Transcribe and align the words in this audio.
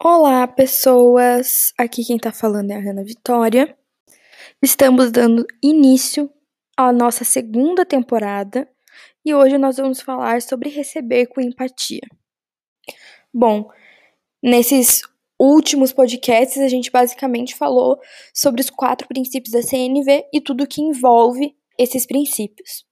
Olá, 0.00 0.46
pessoas! 0.46 1.72
Aqui 1.76 2.04
quem 2.04 2.16
tá 2.18 2.30
falando 2.30 2.70
é 2.70 2.76
a 2.76 2.90
Ana 2.90 3.02
Vitória. 3.02 3.76
Estamos 4.62 5.10
dando 5.10 5.44
início 5.60 6.30
à 6.76 6.92
nossa 6.92 7.24
segunda 7.24 7.84
temporada 7.84 8.70
e 9.24 9.34
hoje 9.34 9.58
nós 9.58 9.76
vamos 9.76 10.00
falar 10.00 10.40
sobre 10.40 10.70
receber 10.70 11.26
com 11.26 11.40
empatia. 11.40 12.06
Bom, 13.34 13.68
nesses 14.40 15.02
últimos 15.36 15.92
podcasts 15.92 16.58
a 16.58 16.68
gente 16.68 16.92
basicamente 16.92 17.56
falou 17.56 17.98
sobre 18.32 18.60
os 18.60 18.70
quatro 18.70 19.08
princípios 19.08 19.50
da 19.50 19.62
CNV 19.62 20.28
e 20.32 20.40
tudo 20.40 20.68
que 20.68 20.80
envolve 20.80 21.56
esses 21.76 22.06
princípios. 22.06 22.86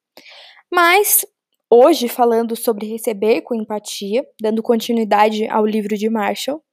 Mas 0.69 1.25
hoje, 1.71 2.09
falando 2.09 2.57
sobre 2.57 2.85
receber 2.85 3.43
com 3.43 3.55
empatia, 3.55 4.27
dando 4.41 4.61
continuidade 4.61 5.47
ao 5.47 5.65
livro 5.65 5.97
de 5.97 6.11
Marshall, 6.11 6.66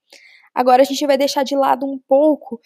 Agora 0.54 0.82
a 0.82 0.86
gente 0.86 1.06
vai 1.06 1.18
deixar 1.18 1.44
de 1.44 1.56
lado 1.56 1.86
um 1.86 2.00
pouco 2.08 2.60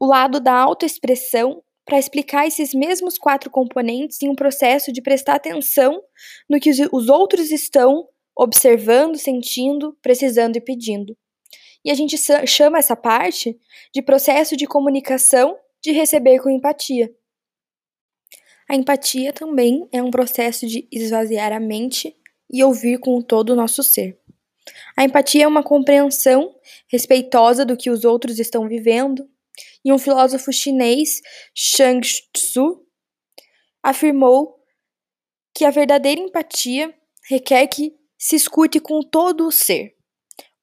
o 0.00 0.06
lado 0.06 0.40
da 0.40 0.54
autoexpressão 0.54 1.62
para 1.84 1.98
explicar 1.98 2.46
esses 2.46 2.74
mesmos 2.74 3.16
quatro 3.16 3.50
componentes 3.50 4.20
em 4.22 4.28
um 4.28 4.34
processo 4.34 4.92
de 4.92 5.00
prestar 5.00 5.36
atenção 5.36 6.02
no 6.48 6.60
que 6.60 6.70
os 6.92 7.08
outros 7.08 7.50
estão 7.50 8.06
observando, 8.36 9.16
sentindo, 9.16 9.96
precisando 10.02 10.56
e 10.56 10.60
pedindo. 10.60 11.16
E 11.84 11.90
a 11.90 11.94
gente 11.94 12.16
chama 12.46 12.78
essa 12.78 12.94
parte 12.94 13.58
de 13.94 14.02
processo 14.02 14.56
de 14.56 14.66
comunicação 14.66 15.56
de 15.82 15.92
receber 15.92 16.40
com 16.40 16.50
empatia. 16.50 17.10
A 18.68 18.74
empatia 18.74 19.32
também 19.32 19.88
é 19.90 20.02
um 20.02 20.10
processo 20.10 20.66
de 20.66 20.86
esvaziar 20.92 21.52
a 21.52 21.60
mente 21.60 22.14
e 22.50 22.62
ouvir 22.62 22.98
com 22.98 23.22
todo 23.22 23.50
o 23.50 23.56
nosso 23.56 23.82
ser. 23.82 24.20
A 24.96 25.04
empatia 25.04 25.44
é 25.44 25.48
uma 25.48 25.62
compreensão 25.62 26.54
respeitosa 26.88 27.64
do 27.64 27.76
que 27.76 27.90
os 27.90 28.04
outros 28.04 28.38
estão 28.38 28.68
vivendo, 28.68 29.28
e 29.84 29.92
um 29.92 29.98
filósofo 29.98 30.52
chinês, 30.52 31.20
Shang 31.54 32.06
Tzu, 32.32 32.84
afirmou 33.82 34.58
que 35.54 35.64
a 35.64 35.70
verdadeira 35.70 36.20
empatia 36.20 36.94
requer 37.28 37.66
que 37.66 37.96
se 38.16 38.36
escute 38.36 38.80
com 38.80 39.00
todo 39.02 39.46
o 39.46 39.52
ser. 39.52 39.96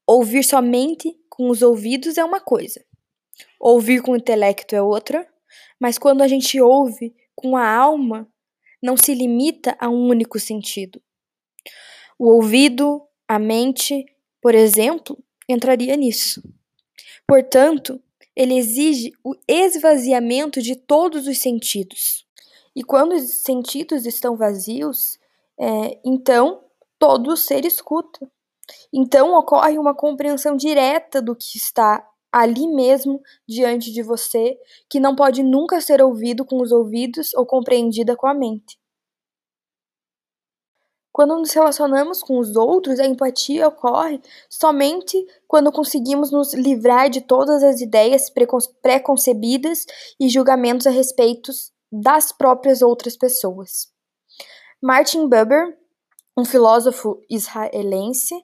Ouvir 0.07 0.43
somente 0.43 1.15
com 1.29 1.49
os 1.49 1.61
ouvidos 1.61 2.17
é 2.17 2.23
uma 2.23 2.39
coisa, 2.39 2.85
ouvir 3.59 4.01
com 4.01 4.11
o 4.11 4.15
intelecto 4.15 4.75
é 4.75 4.81
outra, 4.81 5.27
mas 5.79 5.97
quando 5.97 6.21
a 6.21 6.27
gente 6.27 6.61
ouve 6.61 7.13
com 7.35 7.57
a 7.57 7.67
alma, 7.67 8.31
não 8.81 8.95
se 8.95 9.13
limita 9.13 9.75
a 9.79 9.89
um 9.89 10.07
único 10.07 10.39
sentido. 10.39 11.01
O 12.17 12.27
ouvido, 12.27 13.01
a 13.27 13.39
mente, 13.39 14.05
por 14.41 14.53
exemplo, 14.53 15.17
entraria 15.47 15.95
nisso. 15.95 16.41
Portanto, 17.27 18.01
ele 18.35 18.57
exige 18.57 19.11
o 19.23 19.33
esvaziamento 19.47 20.61
de 20.61 20.75
todos 20.75 21.27
os 21.27 21.37
sentidos. 21.39 22.25
E 22.75 22.83
quando 22.83 23.13
os 23.13 23.43
sentidos 23.43 24.05
estão 24.05 24.35
vazios, 24.35 25.17
é, 25.57 25.97
então 26.03 26.61
todo 26.99 27.31
o 27.31 27.37
ser 27.37 27.65
escuta. 27.65 28.29
Então 28.93 29.33
ocorre 29.37 29.77
uma 29.77 29.95
compreensão 29.95 30.55
direta 30.55 31.21
do 31.21 31.35
que 31.35 31.57
está 31.57 32.05
ali 32.31 32.67
mesmo 32.67 33.21
diante 33.47 33.93
de 33.93 34.03
você, 34.03 34.57
que 34.89 34.99
não 34.99 35.15
pode 35.15 35.41
nunca 35.41 35.79
ser 35.79 36.01
ouvido 36.01 36.43
com 36.43 36.61
os 36.61 36.71
ouvidos 36.71 37.33
ou 37.33 37.45
compreendida 37.45 38.15
com 38.15 38.27
a 38.27 38.33
mente. 38.33 38.77
Quando 41.15 41.37
nos 41.37 41.53
relacionamos 41.53 42.21
com 42.21 42.37
os 42.39 42.57
outros, 42.57 42.99
a 42.99 43.05
empatia 43.05 43.69
ocorre 43.69 44.19
somente 44.49 45.15
quando 45.47 45.71
conseguimos 45.71 46.29
nos 46.29 46.53
livrar 46.53 47.09
de 47.09 47.21
todas 47.21 47.63
as 47.63 47.79
ideias 47.79 48.29
preconcebidas 48.81 49.85
e 50.19 50.27
julgamentos 50.27 50.85
a 50.85 50.89
respeito 50.89 51.53
das 51.89 52.33
próprias 52.33 52.81
outras 52.81 53.15
pessoas. 53.15 53.87
Martin 54.83 55.29
Buber, 55.29 55.77
um 56.37 56.43
filósofo 56.43 57.21
israelense, 57.29 58.35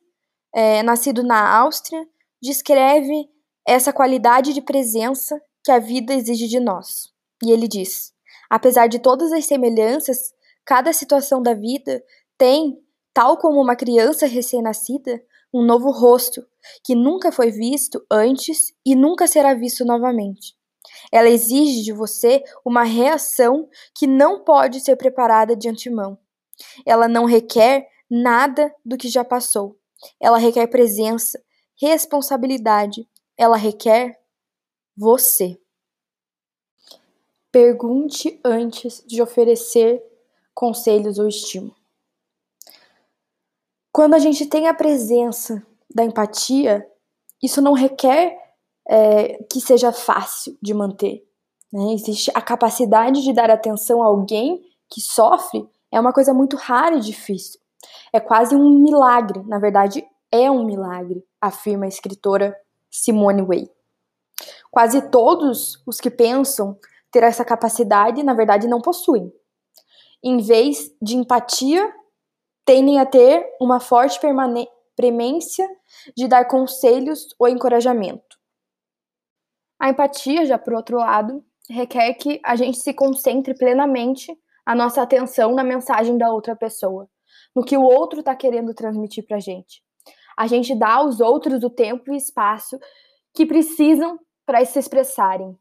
é, 0.55 0.81
nascido 0.81 1.23
na 1.23 1.53
Áustria, 1.53 2.07
descreve 2.41 3.27
essa 3.67 3.91
qualidade 3.91 4.53
de 4.53 4.61
presença 4.61 5.41
que 5.61 5.73
a 5.73 5.77
vida 5.77 6.13
exige 6.13 6.47
de 6.47 6.61
nós. 6.61 7.09
E 7.43 7.51
ele 7.51 7.67
diz: 7.67 8.13
apesar 8.49 8.87
de 8.87 8.99
todas 8.99 9.33
as 9.33 9.43
semelhanças, 9.43 10.33
cada 10.65 10.93
situação 10.93 11.41
da 11.41 11.53
vida 11.53 12.01
tem, 12.41 12.83
tal 13.13 13.37
como 13.37 13.61
uma 13.61 13.75
criança 13.75 14.25
recém-nascida, 14.25 15.23
um 15.53 15.63
novo 15.63 15.91
rosto 15.91 16.43
que 16.83 16.95
nunca 16.95 17.31
foi 17.31 17.51
visto 17.51 18.03
antes 18.09 18.73
e 18.83 18.95
nunca 18.95 19.27
será 19.27 19.53
visto 19.53 19.85
novamente. 19.85 20.57
Ela 21.11 21.29
exige 21.29 21.83
de 21.83 21.93
você 21.93 22.43
uma 22.65 22.81
reação 22.81 23.69
que 23.93 24.07
não 24.07 24.43
pode 24.43 24.79
ser 24.79 24.95
preparada 24.95 25.55
de 25.55 25.69
antemão. 25.69 26.17
Ela 26.83 27.07
não 27.07 27.25
requer 27.25 27.87
nada 28.09 28.73
do 28.83 28.97
que 28.97 29.07
já 29.07 29.23
passou. 29.23 29.77
Ela 30.19 30.39
requer 30.39 30.65
presença, 30.65 31.39
responsabilidade. 31.79 33.07
Ela 33.37 33.55
requer 33.55 34.19
você. 34.97 35.59
Pergunte 37.51 38.39
antes 38.43 39.03
de 39.05 39.21
oferecer 39.21 40.01
conselhos 40.55 41.19
ou 41.19 41.27
estímulo. 41.27 41.80
Quando 43.91 44.13
a 44.13 44.19
gente 44.19 44.45
tem 44.45 44.67
a 44.67 44.73
presença 44.73 45.65
da 45.93 46.03
empatia, 46.03 46.87
isso 47.43 47.61
não 47.61 47.73
requer 47.73 48.37
é, 48.87 49.43
que 49.51 49.59
seja 49.59 49.91
fácil 49.91 50.57
de 50.61 50.73
manter. 50.73 51.25
Né? 51.71 51.93
Existe 51.93 52.31
a 52.33 52.41
capacidade 52.41 53.21
de 53.21 53.33
dar 53.33 53.49
atenção 53.49 54.01
a 54.01 54.05
alguém 54.05 54.61
que 54.89 55.01
sofre, 55.01 55.67
é 55.91 55.99
uma 55.99 56.13
coisa 56.13 56.33
muito 56.33 56.55
rara 56.55 56.95
e 56.95 57.01
difícil. 57.01 57.59
É 58.13 58.19
quase 58.19 58.55
um 58.55 58.79
milagre, 58.79 59.41
na 59.45 59.59
verdade, 59.59 60.05
é 60.31 60.49
um 60.49 60.65
milagre, 60.65 61.25
afirma 61.39 61.85
a 61.85 61.89
escritora 61.89 62.55
Simone 62.89 63.41
Weil. 63.41 63.69
Quase 64.69 65.09
todos 65.09 65.81
os 65.85 65.99
que 65.99 66.09
pensam 66.09 66.77
ter 67.11 67.23
essa 67.23 67.43
capacidade, 67.43 68.23
na 68.23 68.33
verdade, 68.33 68.67
não 68.67 68.79
possuem. 68.79 69.31
Em 70.23 70.37
vez 70.37 70.93
de 71.01 71.17
empatia, 71.17 71.93
tendem 72.65 72.99
a 72.99 73.05
ter 73.05 73.45
uma 73.59 73.79
forte 73.79 74.19
premência 74.95 75.67
de 76.15 76.27
dar 76.27 76.45
conselhos 76.45 77.27
ou 77.39 77.47
encorajamento. 77.47 78.37
A 79.79 79.89
empatia, 79.89 80.45
já 80.45 80.57
por 80.57 80.73
outro 80.73 80.97
lado, 80.97 81.43
requer 81.69 82.13
que 82.13 82.39
a 82.45 82.55
gente 82.55 82.77
se 82.79 82.93
concentre 82.93 83.55
plenamente 83.55 84.37
a 84.65 84.75
nossa 84.75 85.01
atenção 85.01 85.55
na 85.55 85.63
mensagem 85.63 86.17
da 86.17 86.31
outra 86.31 86.55
pessoa, 86.55 87.09
no 87.55 87.63
que 87.63 87.75
o 87.75 87.83
outro 87.83 88.19
está 88.19 88.35
querendo 88.35 88.73
transmitir 88.73 89.25
para 89.25 89.37
a 89.37 89.39
gente. 89.39 89.83
A 90.37 90.47
gente 90.47 90.75
dá 90.75 90.95
aos 90.95 91.19
outros 91.19 91.63
o 91.63 91.69
tempo 91.69 92.13
e 92.13 92.17
espaço 92.17 92.79
que 93.33 93.45
precisam 93.45 94.19
para 94.45 94.63
se 94.65 94.77
expressarem, 94.77 95.57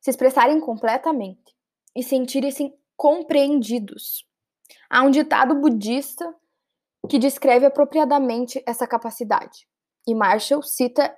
se 0.00 0.10
expressarem 0.10 0.60
completamente 0.60 1.54
e 1.94 2.02
sentirem-se 2.02 2.72
compreendidos. 2.96 4.26
Há 4.88 5.02
um 5.02 5.10
ditado 5.10 5.54
budista 5.54 6.34
que 7.08 7.18
descreve 7.18 7.66
apropriadamente 7.66 8.62
essa 8.66 8.86
capacidade. 8.86 9.68
E 10.06 10.14
Marshall 10.14 10.62
cita 10.62 11.16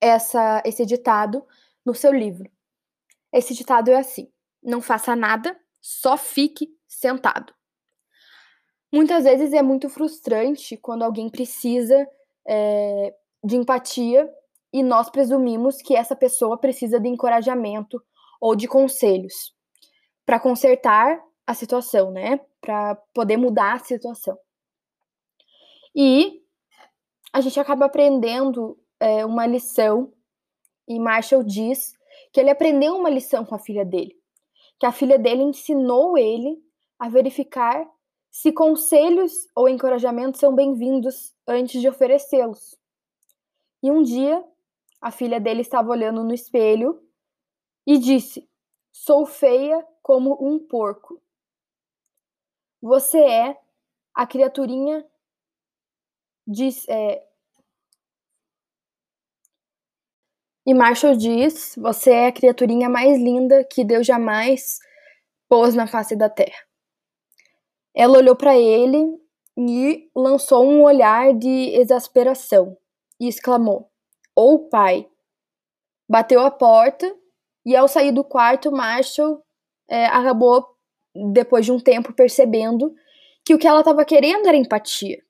essa, 0.00 0.62
esse 0.64 0.84
ditado 0.86 1.44
no 1.84 1.94
seu 1.94 2.12
livro. 2.12 2.50
Esse 3.32 3.54
ditado 3.54 3.90
é 3.90 3.96
assim: 3.96 4.30
não 4.62 4.80
faça 4.80 5.14
nada, 5.14 5.58
só 5.80 6.16
fique 6.16 6.68
sentado. 6.86 7.52
Muitas 8.92 9.24
vezes 9.24 9.52
é 9.52 9.62
muito 9.62 9.88
frustrante 9.88 10.76
quando 10.76 11.02
alguém 11.02 11.28
precisa 11.28 12.08
é, 12.46 13.14
de 13.44 13.56
empatia 13.56 14.28
e 14.72 14.82
nós 14.82 15.10
presumimos 15.10 15.82
que 15.82 15.94
essa 15.94 16.16
pessoa 16.16 16.58
precisa 16.58 16.98
de 16.98 17.08
encorajamento 17.08 18.02
ou 18.40 18.56
de 18.56 18.66
conselhos 18.66 19.54
para 20.24 20.40
consertar 20.40 21.22
a 21.46 21.54
situação, 21.54 22.10
né? 22.10 22.40
Para 22.60 22.96
poder 23.14 23.36
mudar 23.36 23.74
a 23.74 23.78
situação. 23.78 24.38
E 25.94 26.42
a 27.32 27.40
gente 27.40 27.58
acaba 27.58 27.86
aprendendo 27.86 28.78
é, 29.00 29.24
uma 29.24 29.46
lição, 29.46 30.12
e 30.86 30.98
Marshall 30.98 31.42
diz 31.42 31.92
que 32.32 32.40
ele 32.40 32.50
aprendeu 32.50 32.96
uma 32.96 33.10
lição 33.10 33.44
com 33.44 33.54
a 33.54 33.58
filha 33.58 33.84
dele, 33.84 34.16
que 34.78 34.86
a 34.86 34.92
filha 34.92 35.18
dele 35.18 35.42
ensinou 35.42 36.16
ele 36.16 36.62
a 36.98 37.08
verificar 37.08 37.88
se 38.30 38.52
conselhos 38.52 39.46
ou 39.54 39.68
encorajamentos 39.68 40.40
são 40.40 40.54
bem-vindos 40.54 41.34
antes 41.46 41.80
de 41.80 41.88
oferecê-los. 41.88 42.76
E 43.82 43.90
um 43.90 44.02
dia, 44.02 44.44
a 45.00 45.10
filha 45.10 45.40
dele 45.40 45.60
estava 45.60 45.90
olhando 45.90 46.24
no 46.24 46.34
espelho 46.34 47.02
e 47.86 47.98
disse: 47.98 48.48
Sou 48.92 49.26
feia 49.26 49.84
como 50.02 50.36
um 50.40 50.58
porco. 50.58 51.20
Você 52.80 53.18
é 53.18 53.58
a 54.14 54.26
criaturinha 54.26 55.04
de. 56.46 56.68
É, 56.88 57.28
E 60.68 60.74
Marshall 60.74 61.16
diz: 61.16 61.74
Você 61.78 62.10
é 62.10 62.26
a 62.26 62.32
criaturinha 62.32 62.90
mais 62.90 63.18
linda 63.18 63.64
que 63.64 63.82
Deus 63.82 64.06
jamais 64.06 64.78
pôs 65.48 65.74
na 65.74 65.86
face 65.86 66.14
da 66.14 66.28
terra. 66.28 66.62
Ela 67.96 68.18
olhou 68.18 68.36
para 68.36 68.54
ele 68.54 69.02
e 69.56 70.10
lançou 70.14 70.66
um 70.66 70.82
olhar 70.82 71.32
de 71.32 71.70
exasperação 71.74 72.76
e 73.18 73.26
exclamou: 73.28 73.90
Ou 74.36 74.56
oh, 74.56 74.68
pai! 74.68 75.08
Bateu 76.06 76.40
a 76.40 76.50
porta 76.50 77.16
e, 77.64 77.74
ao 77.74 77.88
sair 77.88 78.12
do 78.12 78.22
quarto, 78.22 78.70
Marshall 78.70 79.42
é, 79.88 80.04
acabou, 80.04 80.66
depois 81.32 81.64
de 81.64 81.72
um 81.72 81.80
tempo, 81.80 82.12
percebendo 82.12 82.94
que 83.44 83.54
o 83.54 83.58
que 83.58 83.66
ela 83.66 83.80
estava 83.80 84.04
querendo 84.04 84.46
era 84.46 84.56
empatia. 84.56 85.22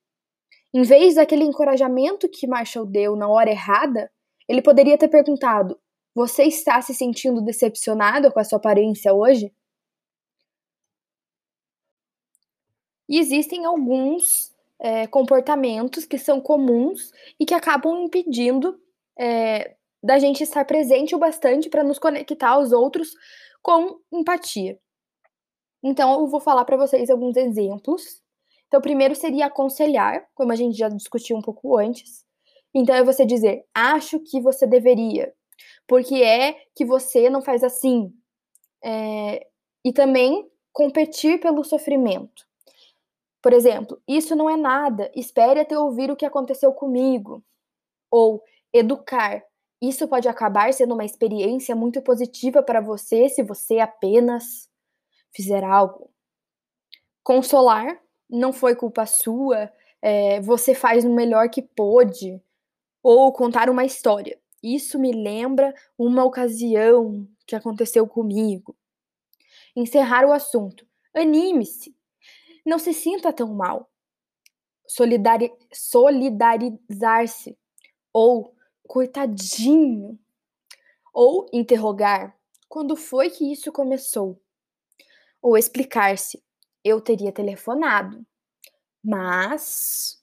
Em 0.73 0.82
vez 0.82 1.14
daquele 1.14 1.44
encorajamento 1.44 2.29
que 2.29 2.46
Marshall 2.46 2.85
deu 2.85 3.17
na 3.17 3.29
hora 3.29 3.50
errada, 3.50 4.11
ele 4.49 4.61
poderia 4.61 4.99
ter 4.99 5.08
perguntado: 5.08 5.79
Você 6.14 6.44
está 6.44 6.81
se 6.82 6.94
sentindo 6.94 7.40
decepcionado 7.40 8.31
com 8.31 8.40
a 8.40 8.44
sua 8.44 8.58
aparência 8.58 9.12
hoje? 9.12 9.52
E 13.08 13.19
existem 13.19 13.64
alguns 13.64 14.52
é, 14.79 15.06
comportamentos 15.06 16.05
que 16.05 16.19
são 16.19 16.40
comuns 16.40 17.11
e 17.40 17.46
que 17.46 17.55
acabam 17.55 18.05
impedindo 18.05 18.79
é, 19.19 19.75
da 20.02 20.19
gente 20.19 20.43
estar 20.43 20.64
presente 20.64 21.14
o 21.14 21.19
bastante 21.19 21.69
para 21.69 21.82
nos 21.82 21.99
conectar 21.99 22.50
aos 22.50 22.73
outros 22.73 23.14
com 23.62 23.99
empatia. 24.12 24.79
Então, 25.82 26.20
eu 26.20 26.26
vou 26.26 26.40
falar 26.40 26.64
para 26.64 26.76
vocês 26.76 27.10
alguns 27.10 27.36
exemplos. 27.36 28.22
Então, 28.66 28.80
primeiro 28.80 29.14
seria 29.14 29.46
aconselhar, 29.46 30.26
como 30.34 30.52
a 30.52 30.56
gente 30.56 30.76
já 30.76 30.88
discutiu 30.88 31.36
um 31.36 31.42
pouco 31.42 31.76
antes. 31.76 32.25
Então, 32.75 32.94
é 32.94 33.02
você 33.02 33.25
dizer: 33.25 33.64
acho 33.75 34.20
que 34.20 34.40
você 34.40 34.66
deveria, 34.66 35.32
porque 35.86 36.16
é 36.16 36.54
que 36.75 36.84
você 36.84 37.30
não 37.30 37.42
faz 37.42 37.64
assim. 37.64 38.12
É, 38.82 39.46
e 39.84 39.92
também 39.92 40.48
competir 40.72 41.40
pelo 41.40 41.64
sofrimento. 41.64 42.46
Por 43.42 43.52
exemplo, 43.52 44.00
isso 44.06 44.36
não 44.36 44.50
é 44.50 44.56
nada, 44.56 45.10
espere 45.14 45.60
até 45.60 45.78
ouvir 45.78 46.10
o 46.10 46.16
que 46.16 46.26
aconteceu 46.26 46.72
comigo. 46.72 47.42
Ou 48.10 48.42
educar, 48.72 49.42
isso 49.80 50.08
pode 50.08 50.28
acabar 50.28 50.72
sendo 50.72 50.94
uma 50.94 51.04
experiência 51.04 51.75
muito 51.76 52.02
positiva 52.02 52.62
para 52.62 52.80
você 52.80 53.28
se 53.28 53.42
você 53.42 53.78
apenas 53.78 54.68
fizer 55.38 55.62
algo. 55.62 56.11
Consolar, 57.23 58.02
não 58.29 58.52
foi 58.52 58.75
culpa 58.75 59.06
sua, 59.06 59.73
é, 60.02 60.40
você 60.40 60.75
faz 60.75 61.05
o 61.05 61.14
melhor 61.14 61.49
que 61.49 61.62
pôde. 61.62 62.43
Ou 63.00 63.32
contar 63.32 63.70
uma 63.70 63.85
história. 63.85 64.37
Isso 64.61 64.99
me 64.99 65.12
lembra 65.12 65.73
uma 65.96 66.25
ocasião 66.25 67.29
que 67.46 67.55
aconteceu 67.55 68.05
comigo. 68.08 68.76
Encerrar 69.76 70.26
o 70.26 70.32
assunto. 70.32 70.85
Anime-se. 71.14 71.96
Não 72.67 72.81
se 72.81 72.93
sinta 72.93 73.32
tão 73.32 73.55
mal. 73.55 73.88
Solidari 74.88 75.52
solidarizar-se. 75.73 77.56
Ou, 78.12 78.52
coitadinho. 78.88 80.19
Ou 81.14 81.46
interrogar. 81.52 82.37
Quando 82.69 82.96
foi 82.96 83.31
que 83.31 83.52
isso 83.52 83.70
começou? 83.70 84.43
Ou 85.43 85.56
explicar-se. 85.56 86.43
Eu 86.85 87.00
teria 87.00 87.32
telefonado. 87.32 88.25
Mas. 89.02 90.23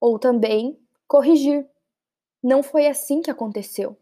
Ou 0.00 0.18
também 0.18 0.78
corrigir. 1.06 1.68
Não 2.42 2.62
foi 2.62 2.86
assim 2.86 3.22
que 3.22 3.30
aconteceu. 3.30 3.96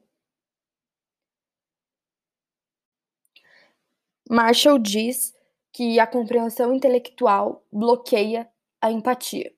Marshall 4.30 4.78
diz 4.78 5.34
que 5.72 5.98
a 5.98 6.06
compreensão 6.06 6.72
intelectual 6.72 7.64
bloqueia 7.72 8.48
a 8.80 8.90
empatia. 8.90 9.52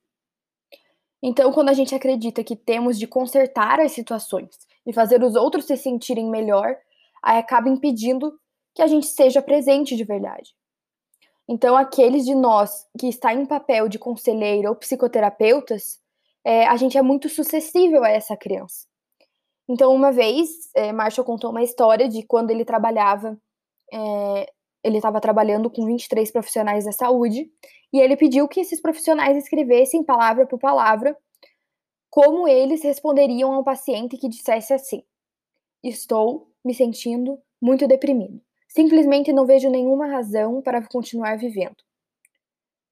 Então, 1.23 1.53
quando 1.53 1.69
a 1.69 1.75
gente 1.75 1.95
acredita 1.95 2.43
que 2.43 2.57
temos 2.57 2.99
de 2.99 3.07
consertar 3.07 3.79
as 3.79 3.93
situações 3.93 4.67
e 4.85 4.93
fazer 4.93 5.23
os 5.23 5.37
outros 5.37 5.67
se 5.67 5.77
sentirem 5.77 6.29
melhor, 6.29 6.77
acaba 7.23 7.69
impedindo 7.69 8.41
que 8.75 8.83
a 8.83 8.87
gente 8.87 9.07
seja 9.07 9.43
presente 9.43 9.97
de 9.97 10.05
verdade. 10.05 10.55
Então, 11.49 11.77
aqueles 11.77 12.25
de 12.25 12.35
nós 12.35 12.87
que 12.99 13.09
está 13.09 13.35
em 13.35 13.45
papel 13.45 13.89
de 13.89 13.99
conselheiro 13.99 14.69
ou 14.69 14.77
psicoterapeutas, 14.77 16.01
é, 16.45 16.67
a 16.67 16.77
gente 16.77 16.97
é 16.97 17.03
muito 17.03 17.29
suscetível 17.29 18.05
a 18.05 18.11
essa 18.11 18.37
criança. 18.37 18.87
Então, 19.69 19.95
uma 19.95 20.13
vez, 20.13 20.49
é, 20.75 20.93
Marshall 20.93 21.25
contou 21.25 21.51
uma 21.51 21.63
história 21.63 22.09
de 22.09 22.23
quando 22.23 22.51
ele 22.51 22.65
trabalhava 22.65 23.39
é, 23.93 24.53
ele 24.83 24.97
estava 24.97 25.21
trabalhando 25.21 25.71
com 25.71 25.87
23 25.87 26.31
profissionais 26.33 26.85
da 26.85 26.93
saúde 26.93 27.51
e 27.93 28.01
ele 28.01 28.17
pediu 28.17 28.49
que 28.49 28.61
esses 28.61 28.81
profissionais 28.81 29.37
escrevessem 29.37 30.03
palavra 30.03 30.47
por 30.47 30.59
palavra 30.59 31.17
como 32.11 32.49
eles 32.49 32.83
responderiam 32.83 33.53
ao 33.53 33.65
paciente 33.65 34.17
que 34.17 34.29
dissesse 34.29 34.73
assim: 34.75 35.03
Estou 35.83 36.51
me 36.65 36.75
sentindo 36.75 37.39
muito 37.61 37.87
deprimido. 37.87 38.41
Simplesmente 38.75 39.33
não 39.33 39.47
vejo 39.47 39.69
nenhuma 39.71 40.07
razão 40.07 40.63
para 40.63 40.87
continuar 40.87 41.37
vivendo. 41.37 41.77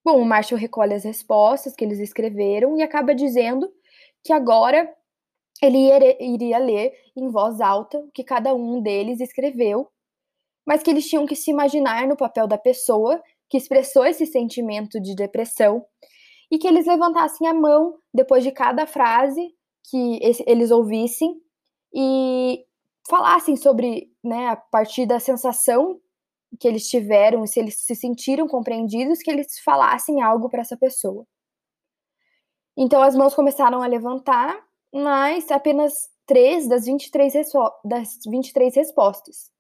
Bom, 0.05 0.21
o 0.21 0.25
Marshall 0.25 0.59
recolhe 0.59 0.95
as 0.95 1.05
respostas 1.05 1.75
que 1.75 1.85
eles 1.85 1.99
escreveram 1.99 2.77
e 2.77 2.83
acaba 2.83 3.15
dizendo 3.15 3.71
que 4.25 4.33
agora 4.33 4.93
ele 5.63 5.79
iria 6.21 6.59
ler 6.59 6.93
em 7.17 7.29
voz 7.29 7.61
alta 7.61 7.99
o 7.99 8.11
que 8.13 8.25
cada 8.25 8.55
um 8.55 8.81
deles 8.83 9.21
escreveu 9.21 9.91
mas 10.67 10.85
que 10.85 10.91
eles 10.91 11.09
tinham 11.09 11.27
que 11.27 11.35
se 11.35 11.51
imaginar 11.51 12.07
no 12.07 12.17
papel 12.17 12.47
da 12.47 12.59
pessoa 12.59 13.21
que 13.49 13.57
expressou 13.57 14.07
esse 14.07 14.25
sentimento 14.25 15.01
de 15.01 15.17
depressão 15.17 15.85
e 16.49 16.59
que 16.59 16.69
eles 16.69 16.87
levantassem 16.87 17.49
a 17.49 17.53
mão 17.55 17.99
depois 18.15 18.45
de 18.45 18.53
cada 18.53 18.87
frase 18.87 19.53
que 19.91 20.21
eles 20.47 20.71
ouvissem 20.71 21.35
e 21.93 22.65
falassem 23.11 23.57
sobre, 23.57 24.11
né, 24.25 24.49
a 24.49 24.57
partir 24.57 25.05
da 25.05 25.21
sensação 25.21 26.01
que 26.59 26.67
eles 26.67 26.89
tiveram, 26.89 27.47
se 27.47 27.61
eles 27.61 27.77
se 27.77 27.95
sentiram 27.95 28.49
compreendidos, 28.49 29.19
que 29.19 29.31
eles 29.31 29.59
falassem 29.61 30.23
algo 30.23 30.49
para 30.49 30.63
essa 30.63 30.77
pessoa. 30.77 31.27
Então 32.77 33.03
as 33.03 33.15
mãos 33.15 33.35
começaram 33.35 33.83
a 33.83 33.87
levantar, 33.87 34.59
mas 34.93 35.51
apenas 35.51 36.09
três 36.27 36.69
das 36.69 36.87
23, 36.87 37.35
das 37.85 38.19
23 38.27 38.75
respostas 38.75 39.51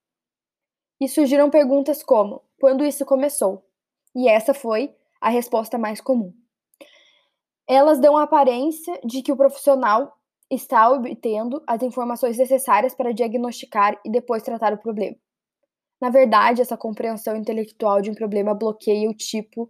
e 1.00 1.08
surgiram 1.08 1.50
perguntas 1.50 2.02
como: 2.02 2.42
quando 2.60 2.84
isso 2.84 3.06
começou? 3.06 3.64
E 4.14 4.28
essa 4.28 4.52
foi 4.52 4.94
a 5.20 5.30
resposta 5.30 5.78
mais 5.78 6.00
comum. 6.00 6.32
Elas 7.66 7.98
dão 7.98 8.16
a 8.16 8.24
aparência 8.24 9.00
de 9.04 9.22
que 9.22 9.32
o 9.32 9.36
profissional 9.36 10.19
está 10.50 10.90
obtendo 10.90 11.62
as 11.66 11.82
informações 11.82 12.36
necessárias 12.36 12.94
para 12.94 13.12
diagnosticar 13.12 13.98
e 14.04 14.10
depois 14.10 14.42
tratar 14.42 14.72
o 14.72 14.78
problema. 14.78 15.16
Na 16.00 16.10
verdade, 16.10 16.60
essa 16.62 16.76
compreensão 16.76 17.36
intelectual 17.36 18.00
de 18.00 18.10
um 18.10 18.14
problema 18.14 18.54
bloqueia 18.54 19.08
o 19.08 19.14
tipo 19.14 19.68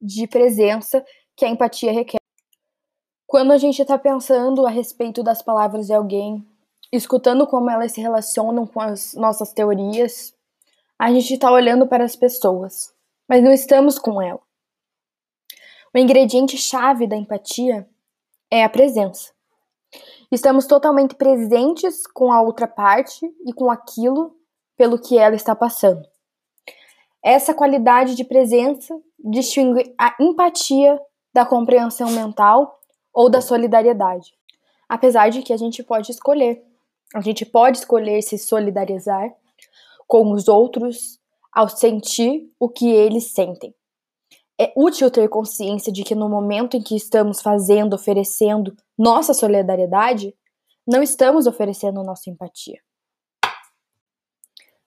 de 0.00 0.26
presença 0.26 1.04
que 1.36 1.44
a 1.44 1.48
empatia 1.48 1.92
requer. 1.92 2.18
Quando 3.26 3.52
a 3.52 3.58
gente 3.58 3.82
está 3.82 3.98
pensando 3.98 4.66
a 4.66 4.70
respeito 4.70 5.22
das 5.22 5.42
palavras 5.42 5.86
de 5.86 5.92
alguém, 5.92 6.46
escutando 6.92 7.46
como 7.46 7.70
elas 7.70 7.92
se 7.92 8.00
relacionam 8.00 8.66
com 8.66 8.80
as 8.80 9.14
nossas 9.14 9.52
teorias, 9.52 10.34
a 10.98 11.10
gente 11.12 11.34
está 11.34 11.50
olhando 11.50 11.86
para 11.86 12.04
as 12.04 12.14
pessoas, 12.14 12.94
mas 13.28 13.42
não 13.42 13.52
estamos 13.52 13.98
com 13.98 14.20
ela. 14.20 14.40
O 15.94 15.98
ingrediente 15.98 16.56
chave 16.56 17.06
da 17.06 17.16
empatia 17.16 17.88
é 18.50 18.62
a 18.62 18.68
presença. 18.68 19.32
Estamos 20.32 20.66
totalmente 20.66 21.14
presentes 21.14 22.06
com 22.06 22.32
a 22.32 22.40
outra 22.40 22.66
parte 22.66 23.20
e 23.44 23.52
com 23.52 23.70
aquilo 23.70 24.34
pelo 24.78 24.98
que 24.98 25.18
ela 25.18 25.36
está 25.36 25.54
passando. 25.54 26.00
Essa 27.22 27.52
qualidade 27.52 28.14
de 28.14 28.24
presença 28.24 28.98
distingue 29.22 29.94
a 29.98 30.16
empatia 30.18 30.98
da 31.34 31.44
compreensão 31.44 32.10
mental 32.12 32.80
ou 33.12 33.28
da 33.28 33.42
solidariedade. 33.42 34.32
Apesar 34.88 35.28
de 35.28 35.42
que 35.42 35.52
a 35.52 35.56
gente 35.58 35.82
pode 35.82 36.10
escolher. 36.10 36.64
A 37.14 37.20
gente 37.20 37.44
pode 37.44 37.76
escolher 37.76 38.22
se 38.22 38.38
solidarizar 38.38 39.30
com 40.06 40.32
os 40.32 40.48
outros 40.48 41.20
ao 41.52 41.68
sentir 41.68 42.50
o 42.58 42.70
que 42.70 42.90
eles 42.90 43.32
sentem. 43.32 43.74
É 44.62 44.72
útil 44.76 45.10
ter 45.10 45.28
consciência 45.28 45.92
de 45.92 46.04
que 46.04 46.14
no 46.14 46.28
momento 46.28 46.76
em 46.76 46.80
que 46.80 46.94
estamos 46.94 47.42
fazendo, 47.42 47.94
oferecendo 47.94 48.76
nossa 48.96 49.34
solidariedade, 49.34 50.36
não 50.86 51.02
estamos 51.02 51.48
oferecendo 51.48 52.04
nossa 52.04 52.30
empatia. 52.30 52.80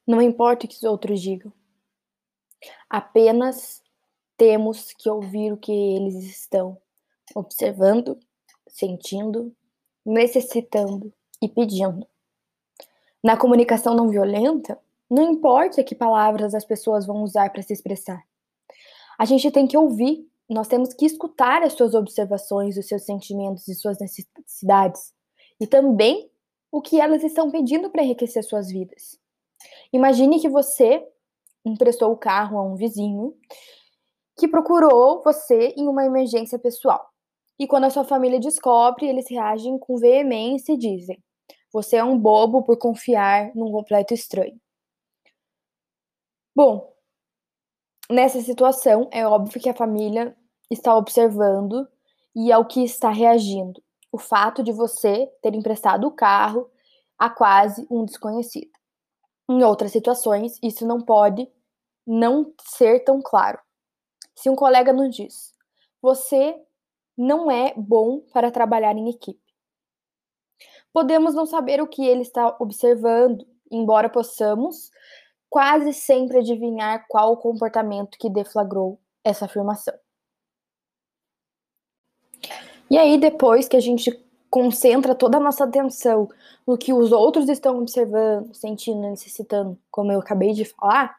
Não 0.08 0.22
importa 0.22 0.66
o 0.66 0.70
que 0.70 0.78
os 0.78 0.84
outros 0.84 1.20
digam. 1.20 1.52
Apenas 2.90 3.84
temos 4.38 4.94
que 4.94 5.10
ouvir 5.10 5.52
o 5.52 5.58
que 5.58 5.74
eles 5.74 6.24
estão 6.24 6.78
observando, 7.36 8.18
sentindo, 8.70 9.54
necessitando 10.06 11.14
e 11.42 11.50
pedindo. 11.50 12.08
Na 13.22 13.36
comunicação 13.36 13.94
não 13.94 14.08
violenta, 14.08 14.80
não 15.10 15.34
importa 15.34 15.84
que 15.84 15.94
palavras 15.94 16.56
as 16.56 16.64
pessoas 16.64 17.06
vão 17.06 17.24
usar 17.24 17.52
para 17.52 17.62
se 17.62 17.74
expressar. 17.74 18.24
A 19.18 19.26
gente 19.26 19.50
tem 19.52 19.68
que 19.68 19.78
ouvir, 19.78 20.28
nós 20.50 20.68
temos 20.68 20.94
que 20.94 21.06
escutar 21.06 21.64
as 21.64 21.74
suas 21.74 21.94
observações, 21.94 22.78
os 22.78 22.88
seus 22.88 23.04
sentimentos 23.04 23.68
e 23.68 23.76
suas 23.76 23.98
necessidades. 24.00 25.14
E 25.60 25.66
também 25.66 26.30
o 26.72 26.82
que 26.82 27.00
elas 27.00 27.24
estão 27.24 27.50
pedindo 27.50 27.90
para 27.90 28.04
enriquecer 28.04 28.44
suas 28.44 28.70
vidas. 28.70 29.18
Imagine 29.94 30.40
que 30.40 30.50
você 30.50 31.08
emprestou 31.64 32.12
o 32.12 32.18
carro 32.18 32.60
a 32.60 32.64
um 32.64 32.76
vizinho 32.76 33.36
que 34.38 34.48
procurou 34.48 35.24
você 35.24 35.74
em 35.78 35.88
uma 35.88 36.06
emergência 36.06 36.60
pessoal. 36.60 37.10
E 37.58 37.66
quando 37.66 37.86
a 37.86 37.90
sua 37.90 38.04
família 38.04 38.40
descobre, 38.40 39.08
eles 39.08 39.30
reagem 39.30 39.80
com 39.80 39.98
veemência 39.98 40.74
e 40.74 40.78
dizem: 40.78 41.24
Você 41.72 41.96
é 41.96 42.04
um 42.04 42.18
bobo 42.18 42.64
por 42.64 42.78
confiar 42.78 43.56
num 43.56 43.72
completo 43.72 44.14
estranho. 44.14 44.60
Bom, 46.54 46.95
nessa 48.10 48.42
situação, 48.42 49.10
é 49.12 49.26
óbvio 49.26 49.62
que 49.62 49.70
a 49.70 49.74
família 49.74 50.36
está 50.70 50.96
observando 50.96 51.88
e 52.36 52.52
ao 52.52 52.66
que 52.66 52.84
está 52.84 53.10
reagindo. 53.10 53.82
O 54.12 54.18
fato 54.18 54.64
de 54.64 54.72
você 54.72 55.28
ter 55.42 55.54
emprestado 55.54 56.08
o 56.08 56.12
carro 56.12 56.70
a 57.18 57.30
quase 57.30 57.86
um 57.90 58.06
desconhecido. 58.06 58.72
Em 59.50 59.64
outras 59.64 59.92
situações, 59.92 60.58
isso 60.62 60.86
não 60.86 61.02
pode 61.02 61.48
não 62.06 62.54
ser 62.62 63.04
tão 63.04 63.22
claro. 63.22 63.60
Se 64.36 64.50
um 64.50 64.56
colega 64.56 64.92
nos 64.92 65.16
diz: 65.16 65.54
Você 66.02 66.56
não 67.18 67.50
é 67.50 67.74
bom 67.76 68.22
para 68.34 68.52
trabalhar 68.52 68.96
em 68.96 69.10
equipe. 69.10 69.40
Podemos 70.92 71.34
não 71.34 71.46
saber 71.46 71.82
o 71.82 71.88
que 71.88 72.06
ele 72.06 72.22
está 72.22 72.56
observando, 72.60 73.46
embora 73.72 74.10
possamos 74.10 74.90
quase 75.56 75.94
sempre 75.94 76.40
adivinhar 76.40 77.06
qual 77.08 77.32
o 77.32 77.38
comportamento 77.38 78.18
que 78.18 78.30
deflagrou 78.30 79.00
essa 79.24 79.46
afirmação. 79.46 79.98
E 82.92 82.98
aí, 82.98 83.18
depois 83.18 83.66
que 83.66 83.78
a 83.78 83.80
gente 83.80 84.12
concentra 84.50 85.16
toda 85.16 85.38
a 85.38 85.40
nossa 85.40 85.64
atenção 85.64 86.28
no 86.68 86.78
que 86.78 86.92
os 86.92 87.14
outros 87.14 87.48
estão 87.48 87.80
observando, 87.80 88.54
sentindo, 88.54 89.00
necessitando, 89.00 89.80
como 89.90 90.12
eu 90.12 90.20
acabei 90.20 90.52
de 90.52 90.66
falar, 90.66 91.16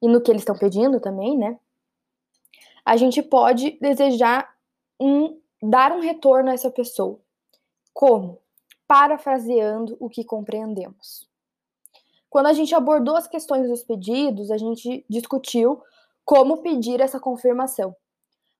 e 0.00 0.08
no 0.08 0.22
que 0.22 0.30
eles 0.30 0.40
estão 0.40 0.56
pedindo 0.56 0.98
também, 0.98 1.36
né? 1.36 1.60
A 2.82 2.96
gente 2.96 3.20
pode 3.20 3.72
desejar 3.72 4.56
um 4.98 5.38
dar 5.62 5.92
um 5.92 6.00
retorno 6.00 6.48
a 6.48 6.54
essa 6.54 6.70
pessoa. 6.70 7.20
Como? 7.92 8.38
Parafraseando 8.88 9.98
o 10.00 10.08
que 10.08 10.24
compreendemos. 10.24 11.29
Quando 12.30 12.46
a 12.46 12.52
gente 12.52 12.74
abordou 12.74 13.16
as 13.16 13.26
questões 13.26 13.68
dos 13.68 13.82
pedidos, 13.82 14.52
a 14.52 14.56
gente 14.56 15.04
discutiu 15.10 15.82
como 16.24 16.58
pedir 16.58 17.00
essa 17.00 17.18
confirmação. 17.18 17.94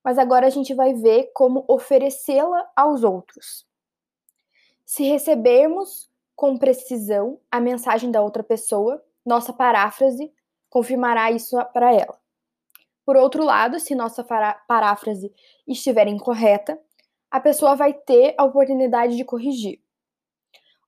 Mas 0.02 0.18
agora 0.18 0.46
a 0.46 0.50
gente 0.50 0.74
vai 0.74 0.92
ver 0.92 1.30
como 1.32 1.64
oferecê-la 1.68 2.68
aos 2.74 3.04
outros. 3.04 3.64
Se 4.84 5.04
recebermos 5.04 6.10
com 6.34 6.58
precisão 6.58 7.38
a 7.48 7.60
mensagem 7.60 8.10
da 8.10 8.20
outra 8.20 8.42
pessoa, 8.42 9.00
nossa 9.24 9.52
paráfrase 9.52 10.32
confirmará 10.68 11.30
isso 11.30 11.56
para 11.72 11.94
ela. 11.94 12.18
Por 13.04 13.16
outro 13.16 13.44
lado, 13.44 13.78
se 13.78 13.94
nossa 13.94 14.24
paráfrase 14.66 15.32
estiver 15.66 16.08
incorreta, 16.08 16.80
a 17.30 17.38
pessoa 17.38 17.76
vai 17.76 17.92
ter 17.92 18.34
a 18.36 18.44
oportunidade 18.44 19.16
de 19.16 19.24
corrigir. 19.24 19.79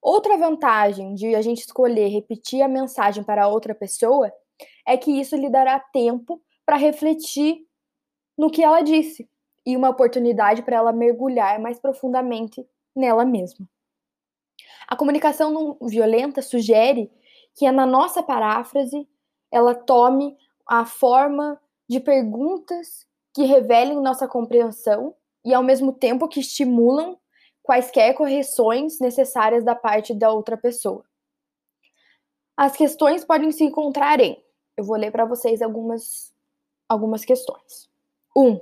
Outra 0.02 0.37
vantagem 0.37 1.14
de 1.14 1.32
a 1.37 1.40
gente 1.40 1.61
escolher 1.61 2.09
repetir 2.09 2.61
a 2.61 2.68
mensagem 2.68 3.23
para 3.23 3.47
outra 3.47 3.73
pessoa 3.73 4.32
é 4.85 4.97
que 4.97 5.12
isso 5.12 5.37
lhe 5.37 5.49
dará 5.49 5.78
tempo 5.78 6.42
para 6.66 6.76
refletir 6.76 7.64
no 8.37 8.50
que 8.50 8.64
ela 8.64 8.80
disse 8.80 9.30
e 9.64 9.76
uma 9.76 9.90
oportunidade 9.90 10.62
para 10.62 10.76
ela 10.76 10.92
mergulhar 10.92 11.61
mais 11.61 11.78
profundamente 11.78 12.66
nela 12.97 13.25
mesma. 13.25 13.68
A 14.88 14.97
comunicação 14.97 15.52
não 15.52 15.88
violenta 15.88 16.42
sugere 16.42 17.09
que 17.54 17.71
na 17.71 17.87
nossa 17.87 18.25
paráfrase 18.25 19.09
ela 19.52 19.73
tome 19.73 20.37
a 20.66 20.85
forma 20.85 21.61
de 21.88 22.00
perguntas 22.00 23.06
que 23.32 23.44
revelem 23.44 24.02
nossa 24.02 24.26
compreensão 24.26 25.14
e 25.44 25.54
ao 25.54 25.62
mesmo 25.62 25.92
tempo 25.92 26.28
que 26.28 26.40
estimulam 26.40 27.16
quaisquer 27.62 28.14
correções 28.14 28.99
necessárias 28.99 29.64
da 29.64 29.75
parte 29.75 30.14
da 30.14 30.31
outra 30.31 30.57
pessoa. 30.57 31.04
As 32.57 32.76
questões 32.76 33.25
podem 33.25 33.50
se 33.50 33.64
encontrar 33.64 34.21
em, 34.21 34.42
eu 34.76 34.85
vou 34.85 34.97
ler 34.97 35.11
para 35.11 35.25
vocês 35.25 35.62
algumas 35.62 36.33
algumas 36.88 37.25
questões. 37.25 37.88
1. 38.37 38.47
Um, 38.47 38.61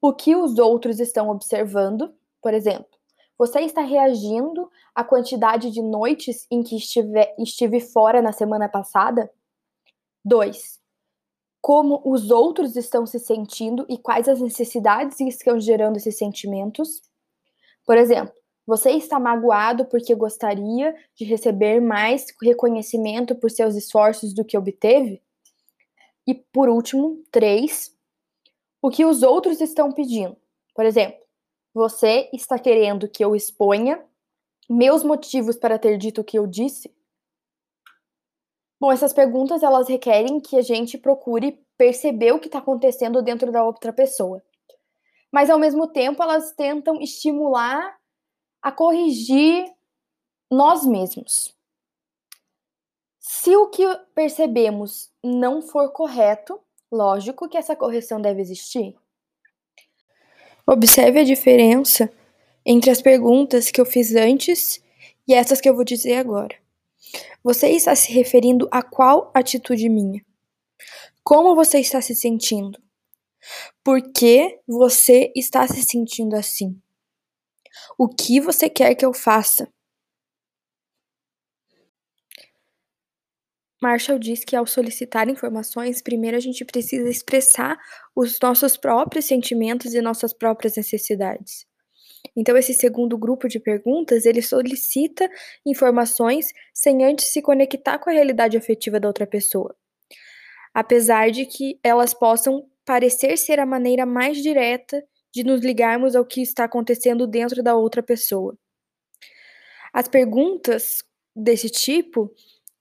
o 0.00 0.12
que 0.12 0.34
os 0.34 0.58
outros 0.58 0.98
estão 0.98 1.30
observando? 1.30 2.12
Por 2.42 2.52
exemplo, 2.52 2.94
você 3.38 3.60
está 3.60 3.80
reagindo 3.80 4.70
à 4.94 5.04
quantidade 5.04 5.70
de 5.70 5.80
noites 5.82 6.46
em 6.50 6.62
que 6.62 6.76
estive, 6.76 7.34
estive 7.38 7.80
fora 7.80 8.20
na 8.20 8.32
semana 8.32 8.68
passada? 8.68 9.30
2. 10.24 10.80
Como 11.60 12.02
os 12.04 12.30
outros 12.30 12.76
estão 12.76 13.06
se 13.06 13.18
sentindo 13.18 13.86
e 13.88 13.96
quais 13.96 14.28
as 14.28 14.40
necessidades 14.40 15.16
que 15.16 15.24
estão 15.24 15.58
gerando 15.58 15.96
esses 15.96 16.18
sentimentos? 16.18 17.00
Por 17.84 17.98
exemplo, 17.98 18.32
você 18.66 18.92
está 18.92 19.20
magoado 19.20 19.84
porque 19.84 20.14
gostaria 20.14 20.94
de 21.14 21.24
receber 21.24 21.80
mais 21.80 22.26
reconhecimento 22.42 23.34
por 23.34 23.50
seus 23.50 23.74
esforços 23.74 24.32
do 24.32 24.44
que 24.44 24.56
obteve? 24.56 25.22
E 26.26 26.34
por 26.34 26.70
último, 26.70 27.22
três, 27.30 27.94
o 28.80 28.90
que 28.90 29.04
os 29.04 29.22
outros 29.22 29.60
estão 29.60 29.92
pedindo. 29.92 30.36
Por 30.74 30.86
exemplo, 30.86 31.20
você 31.74 32.30
está 32.32 32.58
querendo 32.58 33.08
que 33.08 33.22
eu 33.22 33.36
exponha 33.36 34.02
meus 34.68 35.04
motivos 35.04 35.56
para 35.56 35.78
ter 35.78 35.98
dito 35.98 36.22
o 36.22 36.24
que 36.24 36.38
eu 36.38 36.46
disse? 36.46 36.90
Bom, 38.80 38.90
essas 38.90 39.12
perguntas 39.12 39.62
elas 39.62 39.88
requerem 39.88 40.40
que 40.40 40.56
a 40.56 40.62
gente 40.62 40.96
procure 40.96 41.62
perceber 41.76 42.32
o 42.32 42.40
que 42.40 42.46
está 42.46 42.60
acontecendo 42.60 43.20
dentro 43.20 43.52
da 43.52 43.62
outra 43.62 43.92
pessoa 43.92 44.42
mas 45.34 45.50
ao 45.50 45.58
mesmo 45.58 45.88
tempo 45.88 46.22
elas 46.22 46.52
tentam 46.52 47.00
estimular 47.00 47.98
a 48.62 48.70
corrigir 48.70 49.66
nós 50.48 50.86
mesmos. 50.86 51.52
Se 53.18 53.56
o 53.56 53.66
que 53.66 53.84
percebemos 54.14 55.10
não 55.24 55.60
for 55.60 55.90
correto, 55.90 56.60
lógico 56.88 57.48
que 57.48 57.56
essa 57.56 57.74
correção 57.74 58.20
deve 58.20 58.40
existir. 58.40 58.94
Observe 60.64 61.18
a 61.18 61.24
diferença 61.24 62.08
entre 62.64 62.92
as 62.92 63.02
perguntas 63.02 63.72
que 63.72 63.80
eu 63.80 63.84
fiz 63.84 64.14
antes 64.14 64.80
e 65.26 65.34
essas 65.34 65.60
que 65.60 65.68
eu 65.68 65.74
vou 65.74 65.82
dizer 65.82 66.14
agora. 66.14 66.56
Você 67.42 67.70
está 67.70 67.96
se 67.96 68.12
referindo 68.12 68.68
a 68.70 68.84
qual 68.84 69.32
atitude 69.34 69.88
minha? 69.88 70.24
Como 71.24 71.56
você 71.56 71.80
está 71.80 72.00
se 72.00 72.14
sentindo? 72.14 72.83
Por 73.82 74.00
que 74.12 74.60
você 74.66 75.32
está 75.34 75.66
se 75.66 75.82
sentindo 75.82 76.34
assim? 76.36 76.80
O 77.98 78.08
que 78.08 78.40
você 78.40 78.68
quer 78.68 78.94
que 78.94 79.04
eu 79.04 79.12
faça? 79.12 79.68
Marshall 83.84 84.18
diz 84.18 84.42
que 84.44 84.56
ao 84.56 84.66
solicitar 84.66 85.28
informações, 85.28 86.00
primeiro 86.00 86.38
a 86.38 86.40
gente 86.40 86.64
precisa 86.64 87.06
expressar 87.08 87.78
os 88.16 88.38
nossos 88.40 88.78
próprios 88.78 89.26
sentimentos 89.26 89.92
e 89.92 90.00
nossas 90.00 90.32
próprias 90.32 90.76
necessidades. 90.76 91.66
Então, 92.34 92.56
esse 92.56 92.72
segundo 92.72 93.18
grupo 93.18 93.46
de 93.46 93.60
perguntas, 93.60 94.24
ele 94.24 94.40
solicita 94.40 95.28
informações 95.66 96.46
sem 96.72 97.04
antes 97.04 97.26
se 97.26 97.42
conectar 97.42 97.98
com 97.98 98.08
a 98.08 98.14
realidade 98.14 98.56
afetiva 98.56 98.98
da 98.98 99.08
outra 99.08 99.26
pessoa. 99.26 99.76
Apesar 100.72 101.30
de 101.30 101.44
que 101.44 101.78
elas 101.82 102.14
possam 102.14 102.66
parecer 102.84 103.36
ser 103.36 103.58
a 103.58 103.66
maneira 103.66 104.04
mais 104.04 104.42
direta 104.42 105.02
de 105.32 105.42
nos 105.42 105.60
ligarmos 105.60 106.14
ao 106.14 106.24
que 106.24 106.42
está 106.42 106.64
acontecendo 106.64 107.26
dentro 107.26 107.62
da 107.62 107.74
outra 107.74 108.02
pessoa. 108.02 108.56
As 109.92 110.08
perguntas 110.08 111.04
desse 111.34 111.68
tipo 111.70 112.32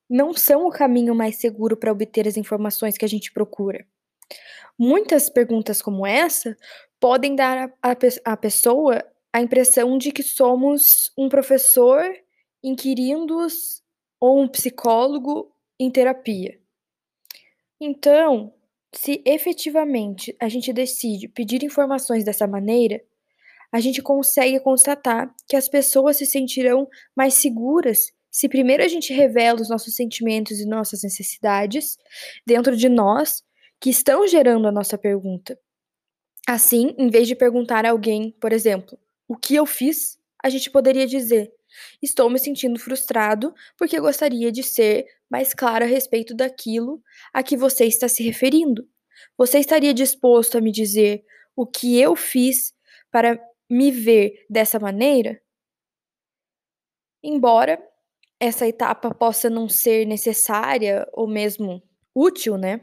não 0.10 0.34
são 0.34 0.68
o 0.68 0.72
caminho 0.72 1.16
mais 1.16 1.38
seguro 1.38 1.76
para 1.78 1.92
obter 1.92 2.28
as 2.28 2.38
informações 2.38 2.98
que 2.98 3.06
a 3.06 3.08
gente 3.08 3.32
procura. 3.32 3.86
Muitas 4.78 5.30
perguntas 5.30 5.82
como 5.82 6.06
essa 6.06 6.56
podem 7.00 7.36
dar 7.36 7.74
à 8.24 8.38
pessoa 8.38 9.04
a 9.32 9.42
impressão 9.42 9.98
de 9.98 10.12
que 10.12 10.24
somos 10.24 11.12
um 11.18 11.30
professor 11.30 12.04
inquirindo-os 12.64 13.82
ou 14.20 14.40
um 14.42 14.48
psicólogo 14.48 15.52
em 15.80 15.92
terapia. 15.92 16.60
Então, 17.80 18.54
se 18.94 19.22
efetivamente 19.26 20.36
a 20.40 20.48
gente 20.48 20.72
decide 20.72 21.28
pedir 21.28 21.64
informações 21.64 22.24
dessa 22.24 22.48
maneira, 22.48 23.02
a 23.72 23.80
gente 23.80 24.02
consegue 24.02 24.60
constatar 24.60 25.34
que 25.48 25.56
as 25.56 25.68
pessoas 25.68 26.18
se 26.18 26.26
sentirão 26.26 26.88
mais 27.16 27.34
seguras 27.34 28.14
se 28.34 28.50
primeiro 28.50 28.84
a 28.84 28.88
gente 28.88 29.14
revela 29.14 29.62
os 29.62 29.70
nossos 29.70 29.96
sentimentos 29.96 30.60
e 30.60 30.66
nossas 30.66 31.04
necessidades 31.04 31.98
dentro 32.46 32.76
de 32.76 32.90
nós 32.90 33.44
que 33.80 33.92
estão 33.92 34.28
gerando 34.28 34.68
a 34.68 34.72
nossa 34.72 34.98
pergunta. 34.98 35.58
Assim, 36.48 36.96
em 36.98 37.12
vez 37.12 37.28
de 37.28 37.36
perguntar 37.36 37.86
a 37.86 37.92
alguém, 37.92 38.36
por 38.42 38.52
exemplo, 38.52 38.98
o 39.28 39.38
que 39.38 39.54
eu 39.54 39.68
fiz, 39.68 40.18
a 40.44 40.50
gente 40.50 40.72
poderia 40.72 41.06
dizer: 41.06 41.52
Estou 42.02 42.30
me 42.30 42.40
sentindo 42.40 42.80
frustrado 42.80 43.54
porque 43.78 44.00
gostaria 44.00 44.52
de 44.52 44.64
ser 44.64 45.06
mais 45.30 45.54
claro 45.54 45.86
a 45.86 45.88
respeito 45.88 46.34
daquilo 46.36 47.02
a 47.34 47.42
que 47.42 47.58
você 47.58 47.86
está 47.86 48.08
se 48.08 48.24
referindo. 48.24 48.88
Você 49.38 49.60
estaria 49.60 49.94
disposto 49.94 50.58
a 50.58 50.62
me 50.62 50.72
dizer 50.72 51.24
o 51.56 51.66
que 51.66 52.00
eu 52.00 52.16
fiz 52.16 52.74
para 53.12 53.40
me 53.70 53.92
ver 53.92 54.46
dessa 54.50 54.80
maneira? 54.80 55.42
Embora 57.24 57.82
essa 58.40 58.68
etapa 58.68 59.14
possa 59.14 59.50
não 59.50 59.70
ser 59.70 60.06
necessária 60.06 61.08
ou 61.14 61.28
mesmo 61.28 61.82
útil, 62.14 62.58
né? 62.58 62.82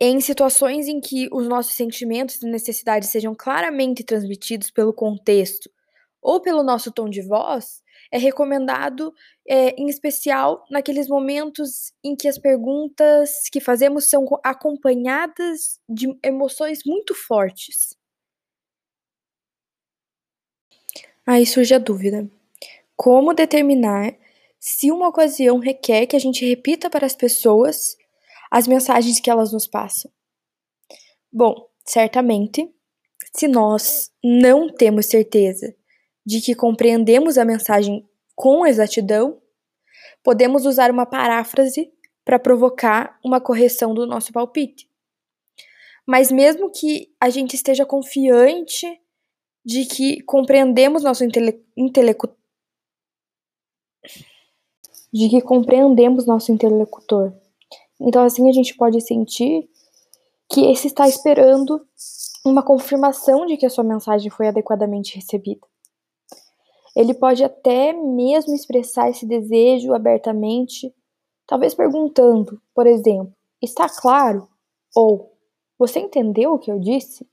Em 0.00 0.20
situações 0.20 0.88
em 0.88 1.00
que 1.00 1.28
os 1.30 1.46
nossos 1.46 1.74
sentimentos 1.74 2.42
e 2.42 2.46
necessidades 2.46 3.10
sejam 3.10 3.36
claramente 3.36 4.02
transmitidos 4.02 4.70
pelo 4.70 4.92
contexto 4.92 5.70
ou 6.22 6.40
pelo 6.40 6.62
nosso 6.62 6.92
tom 6.92 7.10
de 7.10 7.20
voz, 7.20 7.82
é 8.12 8.16
recomendado, 8.18 9.12
é, 9.46 9.70
em 9.70 9.88
especial 9.88 10.64
naqueles 10.70 11.08
momentos 11.08 11.92
em 12.04 12.14
que 12.14 12.28
as 12.28 12.38
perguntas 12.38 13.48
que 13.50 13.60
fazemos 13.60 14.08
são 14.08 14.24
acompanhadas 14.44 15.80
de 15.88 16.16
emoções 16.22 16.80
muito 16.86 17.14
fortes. 17.14 17.96
Aí 21.26 21.44
surge 21.46 21.74
a 21.74 21.78
dúvida: 21.78 22.28
como 22.94 23.34
determinar 23.34 24.14
se 24.60 24.92
uma 24.92 25.08
ocasião 25.08 25.58
requer 25.58 26.06
que 26.06 26.14
a 26.14 26.20
gente 26.20 26.46
repita 26.46 26.88
para 26.88 27.06
as 27.06 27.16
pessoas 27.16 27.96
as 28.50 28.68
mensagens 28.68 29.18
que 29.18 29.30
elas 29.30 29.52
nos 29.52 29.66
passam? 29.66 30.10
Bom, 31.32 31.66
certamente, 31.84 32.70
se 33.34 33.48
nós 33.48 34.12
não 34.22 34.68
temos 34.68 35.06
certeza 35.06 35.74
de 36.24 36.40
que 36.40 36.54
compreendemos 36.54 37.36
a 37.38 37.44
mensagem 37.44 38.08
com 38.34 38.66
exatidão, 38.66 39.40
podemos 40.22 40.64
usar 40.64 40.90
uma 40.90 41.06
paráfrase 41.06 41.92
para 42.24 42.38
provocar 42.38 43.18
uma 43.24 43.40
correção 43.40 43.92
do 43.92 44.06
nosso 44.06 44.32
palpite. 44.32 44.88
Mas 46.06 46.30
mesmo 46.30 46.70
que 46.70 47.12
a 47.20 47.28
gente 47.30 47.54
esteja 47.54 47.86
confiante 47.86 48.86
de 49.64 49.84
que 49.84 50.22
compreendemos 50.22 51.02
nosso 51.02 51.24
intele 51.24 51.64
de 55.12 55.28
que 55.28 55.40
compreendemos 55.42 56.26
nosso 56.26 56.50
interlocutor. 56.50 57.32
Então 58.00 58.24
assim 58.24 58.48
a 58.48 58.52
gente 58.52 58.74
pode 58.74 59.00
sentir 59.00 59.68
que 60.50 60.70
esse 60.70 60.88
está 60.88 61.06
esperando 61.08 61.86
uma 62.44 62.62
confirmação 62.62 63.46
de 63.46 63.56
que 63.56 63.66
a 63.66 63.70
sua 63.70 63.84
mensagem 63.84 64.30
foi 64.30 64.48
adequadamente 64.48 65.14
recebida. 65.14 65.71
Ele 66.94 67.14
pode 67.14 67.42
até 67.42 67.92
mesmo 67.92 68.54
expressar 68.54 69.08
esse 69.08 69.26
desejo 69.26 69.94
abertamente, 69.94 70.94
talvez 71.46 71.74
perguntando, 71.74 72.60
por 72.74 72.86
exemplo, 72.86 73.32
está 73.62 73.88
claro? 73.88 74.48
Ou 74.94 75.32
você 75.78 76.00
entendeu 76.00 76.52
o 76.52 76.58
que 76.58 76.70
eu 76.70 76.78
disse? 76.78 77.26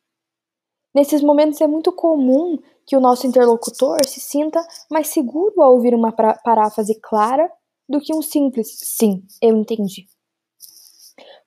Nesses 0.94 1.22
momentos 1.22 1.62
é 1.62 1.68
muito 1.68 1.92
comum 1.92 2.58
que 2.86 2.98
o 2.98 3.00
nosso 3.00 3.28
interlocutor 3.28 4.04
se 4.08 4.20
sinta 4.20 4.66
mais 4.89 5.10
seguro 5.10 5.62
ao 5.62 5.74
ouvir 5.74 5.94
uma 5.94 6.12
paráfrase 6.12 7.00
clara 7.00 7.51
do 7.88 8.00
que 8.00 8.16
um 8.16 8.22
simples 8.22 8.80
sim, 8.80 9.24
eu 9.42 9.56
entendi. 9.56 10.08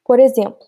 Por 0.04 0.20
exemplo, 0.20 0.64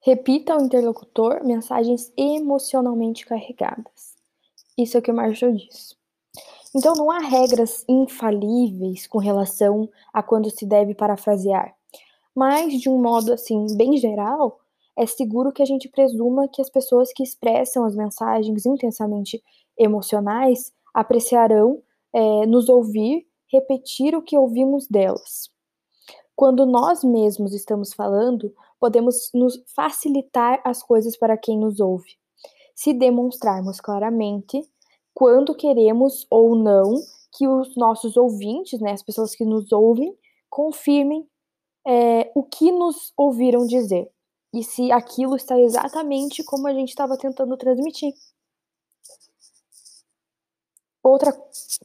repita 0.00 0.54
ao 0.54 0.62
interlocutor 0.62 1.44
mensagens 1.44 2.12
emocionalmente 2.16 3.26
carregadas. 3.26 4.15
Isso 4.76 4.96
é 4.96 5.00
o 5.00 5.02
que 5.02 5.10
o 5.10 5.14
Marshall 5.14 5.52
diz. 5.52 5.96
Então, 6.74 6.92
não 6.94 7.10
há 7.10 7.18
regras 7.18 7.84
infalíveis 7.88 9.06
com 9.06 9.18
relação 9.18 9.88
a 10.12 10.22
quando 10.22 10.50
se 10.50 10.66
deve 10.66 10.94
parafrasear, 10.94 11.74
mas, 12.34 12.78
de 12.78 12.90
um 12.90 13.00
modo 13.00 13.32
assim, 13.32 13.66
bem 13.76 13.96
geral, 13.96 14.60
é 14.94 15.06
seguro 15.06 15.52
que 15.52 15.62
a 15.62 15.66
gente 15.66 15.88
presuma 15.88 16.48
que 16.48 16.60
as 16.60 16.68
pessoas 16.68 17.10
que 17.14 17.22
expressam 17.22 17.84
as 17.86 17.96
mensagens 17.96 18.66
intensamente 18.66 19.42
emocionais 19.78 20.70
apreciarão 20.92 21.82
é, 22.12 22.46
nos 22.46 22.68
ouvir 22.68 23.26
repetir 23.50 24.14
o 24.14 24.22
que 24.22 24.36
ouvimos 24.36 24.86
delas. 24.86 25.50
Quando 26.34 26.66
nós 26.66 27.02
mesmos 27.02 27.54
estamos 27.54 27.94
falando, 27.94 28.54
podemos 28.78 29.30
nos 29.32 29.62
facilitar 29.74 30.60
as 30.62 30.82
coisas 30.82 31.16
para 31.16 31.38
quem 31.38 31.58
nos 31.58 31.80
ouve 31.80 32.18
se 32.76 32.92
demonstrarmos 32.92 33.80
claramente 33.80 34.62
quando 35.14 35.54
queremos 35.54 36.26
ou 36.30 36.54
não 36.54 36.94
que 37.32 37.48
os 37.48 37.74
nossos 37.74 38.16
ouvintes, 38.16 38.78
né, 38.80 38.92
as 38.92 39.02
pessoas 39.02 39.34
que 39.34 39.44
nos 39.44 39.72
ouvem, 39.72 40.16
confirmem 40.50 41.26
é, 41.86 42.30
o 42.34 42.42
que 42.42 42.70
nos 42.70 43.12
ouviram 43.16 43.66
dizer 43.66 44.10
e 44.52 44.62
se 44.62 44.92
aquilo 44.92 45.36
está 45.36 45.58
exatamente 45.58 46.44
como 46.44 46.68
a 46.68 46.74
gente 46.74 46.90
estava 46.90 47.16
tentando 47.16 47.56
transmitir. 47.56 48.12
Outra 51.02 51.32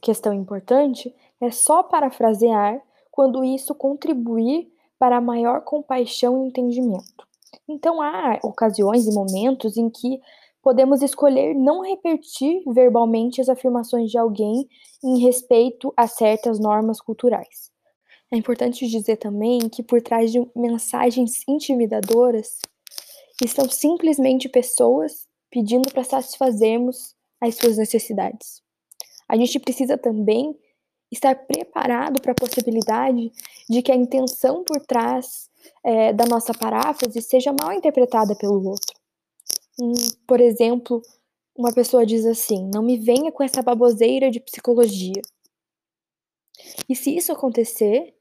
questão 0.02 0.32
importante 0.32 1.14
é 1.40 1.50
só 1.50 1.82
parafrasear 1.82 2.82
quando 3.10 3.44
isso 3.44 3.74
contribuir 3.74 4.72
para 4.98 5.20
maior 5.20 5.62
compaixão 5.62 6.44
e 6.44 6.48
entendimento. 6.48 7.26
Então, 7.68 8.00
há 8.00 8.38
ocasiões 8.42 9.06
e 9.06 9.12
momentos 9.12 9.76
em 9.76 9.88
que 9.88 10.20
podemos 10.62 11.02
escolher 11.02 11.54
não 11.54 11.82
repetir 11.82 12.62
verbalmente 12.66 13.40
as 13.40 13.48
afirmações 13.48 14.10
de 14.10 14.16
alguém 14.16 14.68
em 15.04 15.18
respeito 15.18 15.92
a 15.96 16.06
certas 16.06 16.60
normas 16.60 17.00
culturais. 17.00 17.70
É 18.30 18.36
importante 18.36 18.86
dizer 18.86 19.16
também 19.16 19.68
que 19.68 19.82
por 19.82 20.00
trás 20.00 20.32
de 20.32 20.40
mensagens 20.56 21.42
intimidadoras 21.46 22.60
estão 23.44 23.68
simplesmente 23.68 24.48
pessoas 24.48 25.26
pedindo 25.50 25.90
para 25.92 26.04
satisfazermos 26.04 27.14
as 27.40 27.56
suas 27.56 27.76
necessidades. 27.76 28.62
A 29.28 29.36
gente 29.36 29.58
precisa 29.58 29.98
também 29.98 30.56
estar 31.10 31.34
preparado 31.34 32.22
para 32.22 32.32
a 32.32 32.34
possibilidade 32.34 33.30
de 33.68 33.82
que 33.82 33.92
a 33.92 33.96
intenção 33.96 34.64
por 34.64 34.80
trás 34.80 35.50
é, 35.84 36.12
da 36.12 36.24
nossa 36.24 36.54
paráfrase 36.54 37.20
seja 37.20 37.52
mal 37.52 37.72
interpretada 37.72 38.34
pelo 38.34 38.66
outro. 38.66 39.01
Por 40.26 40.40
exemplo, 40.40 41.02
uma 41.56 41.72
pessoa 41.72 42.06
diz 42.06 42.24
assim: 42.26 42.68
não 42.72 42.82
me 42.82 42.96
venha 42.96 43.32
com 43.32 43.42
essa 43.42 43.62
baboseira 43.62 44.30
de 44.30 44.40
psicologia. 44.40 45.22
E 46.88 46.94
se 46.94 47.16
isso 47.16 47.32
acontecer, 47.32 48.14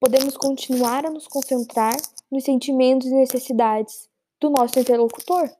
podemos 0.00 0.36
continuar 0.36 1.04
a 1.04 1.10
nos 1.10 1.26
concentrar 1.26 1.96
nos 2.30 2.44
sentimentos 2.44 3.08
e 3.08 3.14
necessidades 3.14 4.08
do 4.40 4.50
nosso 4.50 4.78
interlocutor. 4.78 5.50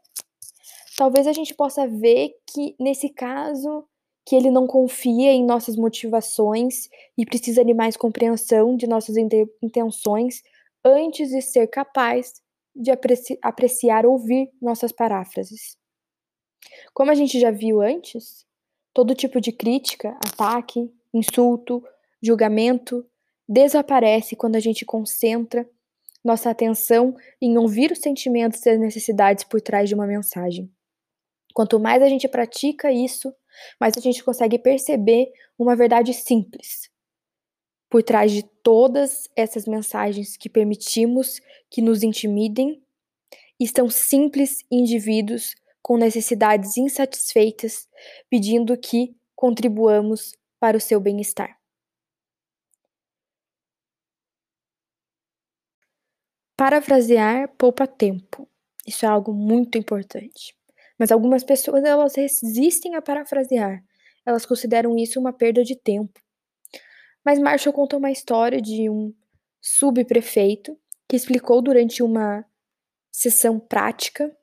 Talvez 0.96 1.26
a 1.26 1.32
gente 1.32 1.54
possa 1.54 1.86
ver 1.86 2.36
que, 2.46 2.74
nesse 2.78 3.08
caso, 3.08 3.84
que 4.26 4.34
ele 4.34 4.50
não 4.50 4.66
confia 4.66 5.32
em 5.32 5.44
nossas 5.44 5.76
motivações 5.76 6.88
e 7.16 7.24
precisa 7.24 7.64
de 7.64 7.72
mais 7.72 7.96
compreensão 7.96 8.76
de 8.76 8.86
nossas 8.86 9.16
intenções 9.62 10.42
antes 10.84 11.30
de 11.30 11.40
ser 11.40 11.66
capaz 11.68 12.34
de 12.78 12.90
apreci 12.90 13.38
apreciar 13.42 14.06
ouvir 14.06 14.50
nossas 14.62 14.92
paráfrases. 14.92 15.76
Como 16.94 17.10
a 17.10 17.14
gente 17.14 17.38
já 17.40 17.50
viu 17.50 17.80
antes, 17.80 18.46
todo 18.94 19.14
tipo 19.14 19.40
de 19.40 19.52
crítica, 19.52 20.16
ataque, 20.24 20.90
insulto, 21.12 21.82
julgamento 22.22 23.04
desaparece 23.48 24.36
quando 24.36 24.56
a 24.56 24.60
gente 24.60 24.84
concentra 24.84 25.68
nossa 26.24 26.50
atenção 26.50 27.16
em 27.40 27.56
ouvir 27.56 27.90
os 27.90 28.00
sentimentos 28.00 28.64
e 28.66 28.70
as 28.70 28.78
necessidades 28.78 29.44
por 29.44 29.60
trás 29.60 29.88
de 29.88 29.94
uma 29.94 30.06
mensagem. 30.06 30.70
Quanto 31.54 31.80
mais 31.80 32.02
a 32.02 32.08
gente 32.08 32.28
pratica 32.28 32.92
isso, 32.92 33.34
mais 33.80 33.96
a 33.96 34.00
gente 34.00 34.22
consegue 34.22 34.58
perceber 34.58 35.32
uma 35.58 35.74
verdade 35.74 36.12
simples, 36.12 36.90
por 37.88 38.02
trás 38.02 38.30
de 38.32 38.42
todas 38.62 39.28
essas 39.34 39.66
mensagens 39.66 40.36
que 40.36 40.48
permitimos 40.48 41.40
que 41.70 41.80
nos 41.80 42.02
intimidem 42.02 42.82
estão 43.58 43.88
simples 43.88 44.64
indivíduos 44.70 45.54
com 45.82 45.96
necessidades 45.96 46.76
insatisfeitas 46.76 47.88
pedindo 48.28 48.76
que 48.76 49.16
contribuamos 49.34 50.34
para 50.60 50.76
o 50.76 50.80
seu 50.80 51.00
bem-estar. 51.00 51.58
Parafrasear 56.56 57.48
poupa 57.56 57.86
tempo. 57.86 58.48
Isso 58.86 59.06
é 59.06 59.08
algo 59.08 59.32
muito 59.32 59.78
importante. 59.78 60.56
Mas 60.98 61.12
algumas 61.12 61.44
pessoas 61.44 61.84
elas 61.84 62.16
resistem 62.16 62.96
a 62.96 63.02
parafrasear. 63.02 63.82
elas 64.26 64.44
consideram 64.44 64.96
isso 64.98 65.18
uma 65.18 65.32
perda 65.32 65.64
de 65.64 65.74
tempo. 65.74 66.20
Mas 67.28 67.38
Marshall 67.38 67.74
conta 67.74 67.98
uma 67.98 68.10
história 68.10 68.58
de 68.58 68.88
um 68.88 69.14
subprefeito 69.60 70.74
que 71.06 71.14
explicou 71.14 71.60
durante 71.60 72.02
uma 72.02 72.42
sessão 73.12 73.60
prática: 73.60 74.34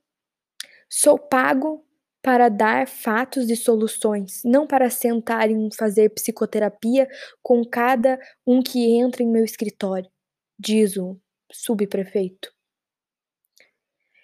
sou 0.88 1.18
pago 1.18 1.84
para 2.22 2.48
dar 2.48 2.88
fatos 2.88 3.50
e 3.50 3.56
soluções, 3.56 4.44
não 4.46 4.68
para 4.68 4.88
sentar 4.92 5.50
e 5.50 5.56
fazer 5.76 6.10
psicoterapia 6.10 7.10
com 7.42 7.66
cada 7.66 8.20
um 8.46 8.62
que 8.62 8.96
entra 8.96 9.24
em 9.24 9.32
meu 9.32 9.44
escritório, 9.44 10.12
diz 10.60 10.96
o 10.96 11.20
subprefeito. 11.52 12.54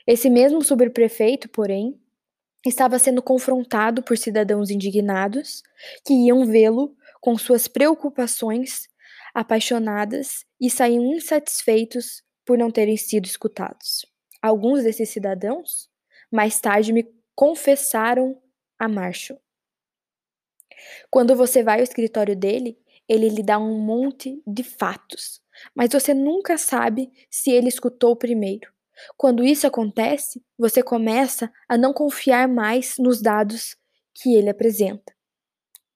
Esse 0.05 0.29
mesmo 0.29 0.63
subprefeito, 0.63 1.49
porém, 1.49 1.99
estava 2.63 2.99
sendo 2.99 3.23
confrontado 3.23 4.03
por 4.03 4.19
cidadãos 4.19 4.69
indignados 4.69 5.63
que 6.05 6.13
iam 6.13 6.45
vê-lo 6.45 6.95
com 7.21 7.37
suas 7.37 7.67
preocupações 7.67 8.89
apaixonadas 9.33 10.43
e 10.59 10.69
saíam 10.69 11.05
insatisfeitos 11.05 12.23
por 12.45 12.57
não 12.57 12.69
terem 12.69 12.97
sido 12.97 13.25
escutados. 13.25 14.05
Alguns 14.41 14.83
desses 14.83 15.09
cidadãos, 15.09 15.89
mais 16.29 16.59
tarde, 16.59 16.91
me 16.91 17.07
confessaram 17.35 18.41
a 18.77 18.89
Marshall. 18.89 19.39
Quando 21.09 21.35
você 21.35 21.63
vai 21.63 21.77
ao 21.77 21.83
escritório 21.83 22.35
dele, 22.35 22.77
ele 23.07 23.29
lhe 23.29 23.43
dá 23.43 23.59
um 23.59 23.79
monte 23.79 24.41
de 24.47 24.63
fatos, 24.63 25.41
mas 25.75 25.91
você 25.91 26.13
nunca 26.13 26.57
sabe 26.57 27.11
se 27.29 27.51
ele 27.51 27.67
escutou 27.67 28.15
primeiro. 28.15 28.71
Quando 29.17 29.43
isso 29.43 29.67
acontece, 29.67 30.43
você 30.57 30.81
começa 30.81 31.51
a 31.67 31.77
não 31.77 31.93
confiar 31.93 32.47
mais 32.47 32.95
nos 32.97 33.21
dados 33.21 33.75
que 34.13 34.35
ele 34.35 34.49
apresenta, 34.49 35.13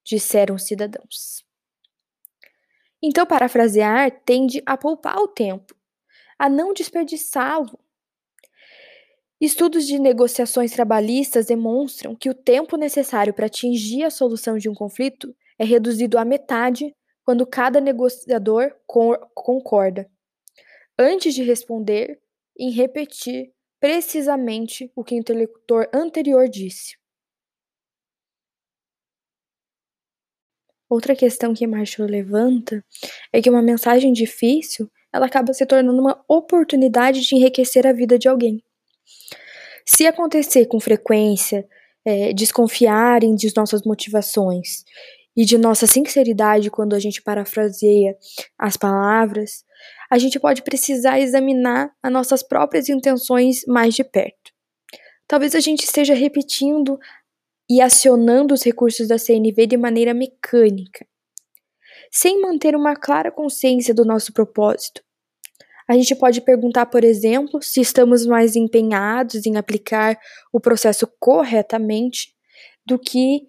disseram 0.06 0.56
os 0.56 0.64
cidadãos. 0.64 1.44
Então, 3.02 3.26
parafrasear 3.26 4.12
tende 4.24 4.62
a 4.66 4.78
poupar 4.78 5.18
o 5.18 5.28
tempo, 5.28 5.76
a 6.40 6.48
não 6.48 6.74
desperdiçá-lo. 6.74 7.80
Estudos 9.40 9.86
de 9.86 10.00
negociações 10.00 10.72
trabalhistas 10.72 11.46
demonstram 11.46 12.16
que 12.16 12.30
o 12.30 12.34
tempo 12.34 12.78
necessário 12.78 13.34
para 13.34 13.48
atingir 13.48 14.04
a 14.04 14.10
solução 14.10 14.58
de 14.58 14.70
um 14.70 14.74
conflito 14.74 15.36
é 15.60 15.66
reduzido 15.66 16.18
à 16.18 16.24
metade 16.24 16.96
quando 17.24 17.46
cada 17.46 17.82
negociador 17.82 18.74
concorda. 18.88 20.10
Antes 20.98 21.34
de 21.34 21.44
responder, 21.44 22.22
em 22.58 22.72
repetir 22.72 23.52
precisamente 23.80 24.92
o 24.96 25.04
que 25.04 25.16
o 25.16 25.18
interlocutor 25.18 25.90
anterior 25.94 26.48
disse. 26.48 26.96
Outra 30.96 31.14
questão 31.14 31.54
que 31.54 31.68
Marshall 31.68 32.08
levanta 32.08 32.82
é 33.34 33.42
que 33.42 33.50
uma 33.50 33.62
mensagem 33.62 34.14
difícil 34.14 34.90
ela 35.12 35.26
acaba 35.26 35.52
se 35.52 35.66
tornando 35.66 36.00
uma 36.00 36.24
oportunidade 36.26 37.20
de 37.20 37.36
enriquecer 37.36 37.86
a 37.86 37.92
vida 37.92 38.18
de 38.18 38.30
alguém. 38.30 38.64
Se 39.86 40.08
acontecer 40.08 40.68
com 40.68 40.80
frequência, 40.80 41.68
é, 42.06 42.32
desconfiarem 42.32 43.36
de 43.36 43.52
nossas 43.58 43.82
motivações 43.82 44.86
e 45.36 45.44
de 45.44 45.58
nossa 45.58 45.86
sinceridade 45.86 46.72
quando 46.72 46.96
a 46.96 47.00
gente 47.00 47.22
parafraseia 47.22 48.16
as 48.58 48.78
palavras, 48.78 49.66
a 50.10 50.18
gente 50.18 50.40
pode 50.40 50.62
precisar 50.62 51.20
examinar 51.20 51.92
as 52.02 52.12
nossas 52.12 52.42
próprias 52.42 52.88
intenções 52.88 53.66
mais 53.68 53.94
de 53.96 54.04
perto. 54.06 54.54
Talvez 55.28 55.56
a 55.56 55.60
gente 55.60 55.84
esteja 55.84 56.14
repetindo 56.14 56.98
e 57.70 57.82
acionando 57.82 58.54
os 58.54 58.64
recursos 58.64 59.08
da 59.08 59.18
CNV 59.18 59.68
de 59.68 59.78
maneira 59.78 60.14
mecânica, 60.14 61.06
sem 62.12 62.42
manter 62.42 62.76
uma 62.76 62.96
clara 62.96 63.32
consciência 63.32 63.94
do 63.94 64.06
nosso 64.06 64.34
propósito. 64.34 65.04
A 65.88 65.94
gente 65.94 66.16
pode 66.16 66.42
perguntar, 66.42 66.88
por 66.88 67.04
exemplo, 67.04 67.62
se 67.62 67.80
estamos 67.80 68.26
mais 68.26 68.56
empenhados 68.56 69.46
em 69.46 69.56
aplicar 69.56 70.20
o 70.52 70.60
processo 70.60 71.08
corretamente 71.20 72.34
do 72.86 72.98
que 72.98 73.48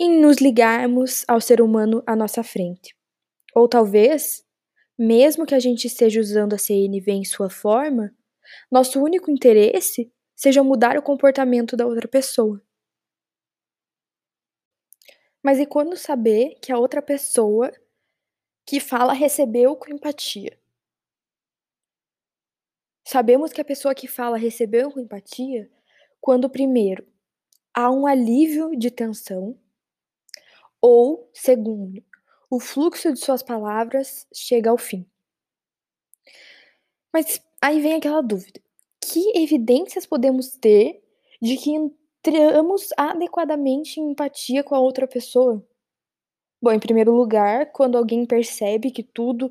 em 0.00 0.20
nos 0.20 0.38
ligarmos 0.38 1.24
ao 1.28 1.40
ser 1.40 1.60
humano 1.60 2.02
à 2.06 2.16
nossa 2.16 2.42
frente. 2.42 2.96
Ou 3.54 3.68
talvez 3.68 4.42
mesmo 4.98 5.46
que 5.46 5.54
a 5.54 5.58
gente 5.58 5.86
esteja 5.86 6.20
usando 6.20 6.54
a 6.54 6.58
CNV 6.58 7.10
em 7.10 7.24
sua 7.24 7.50
forma, 7.50 8.14
nosso 8.70 9.02
único 9.02 9.30
interesse 9.30 10.12
seja 10.34 10.62
mudar 10.62 10.96
o 10.96 11.02
comportamento 11.02 11.76
da 11.76 11.86
outra 11.86 12.06
pessoa. 12.06 12.62
Mas 15.42 15.58
e 15.58 15.66
quando 15.66 15.96
saber 15.96 16.54
que 16.60 16.72
a 16.72 16.78
outra 16.78 17.02
pessoa 17.02 17.72
que 18.64 18.78
fala 18.78 19.12
recebeu 19.12 19.74
com 19.76 19.92
empatia? 19.92 20.58
Sabemos 23.04 23.52
que 23.52 23.60
a 23.60 23.64
pessoa 23.64 23.94
que 23.94 24.06
fala 24.06 24.38
recebeu 24.38 24.92
com 24.92 25.00
empatia 25.00 25.68
quando, 26.20 26.48
primeiro, 26.48 27.04
há 27.74 27.90
um 27.90 28.06
alívio 28.06 28.76
de 28.76 28.90
tensão, 28.90 29.58
ou, 30.80 31.28
segundo, 31.34 32.02
o 32.50 32.60
fluxo 32.60 33.12
de 33.12 33.18
suas 33.18 33.42
palavras 33.42 34.26
chega 34.32 34.70
ao 34.70 34.78
fim. 34.78 35.06
Mas 37.12 37.40
aí 37.60 37.80
vem 37.80 37.94
aquela 37.94 38.22
dúvida: 38.22 38.60
que 39.00 39.32
evidências 39.36 40.06
podemos 40.06 40.56
ter 40.56 41.02
de 41.40 41.56
que 41.56 41.70
entramos 42.24 42.90
adequadamente 42.96 44.00
em 44.00 44.12
empatia 44.12 44.62
com 44.62 44.74
a 44.74 44.80
outra 44.80 45.08
pessoa? 45.08 45.64
Bom, 46.60 46.70
em 46.70 46.78
primeiro 46.78 47.12
lugar, 47.12 47.72
quando 47.72 47.98
alguém 47.98 48.24
percebe 48.24 48.92
que 48.92 49.02
tudo 49.02 49.50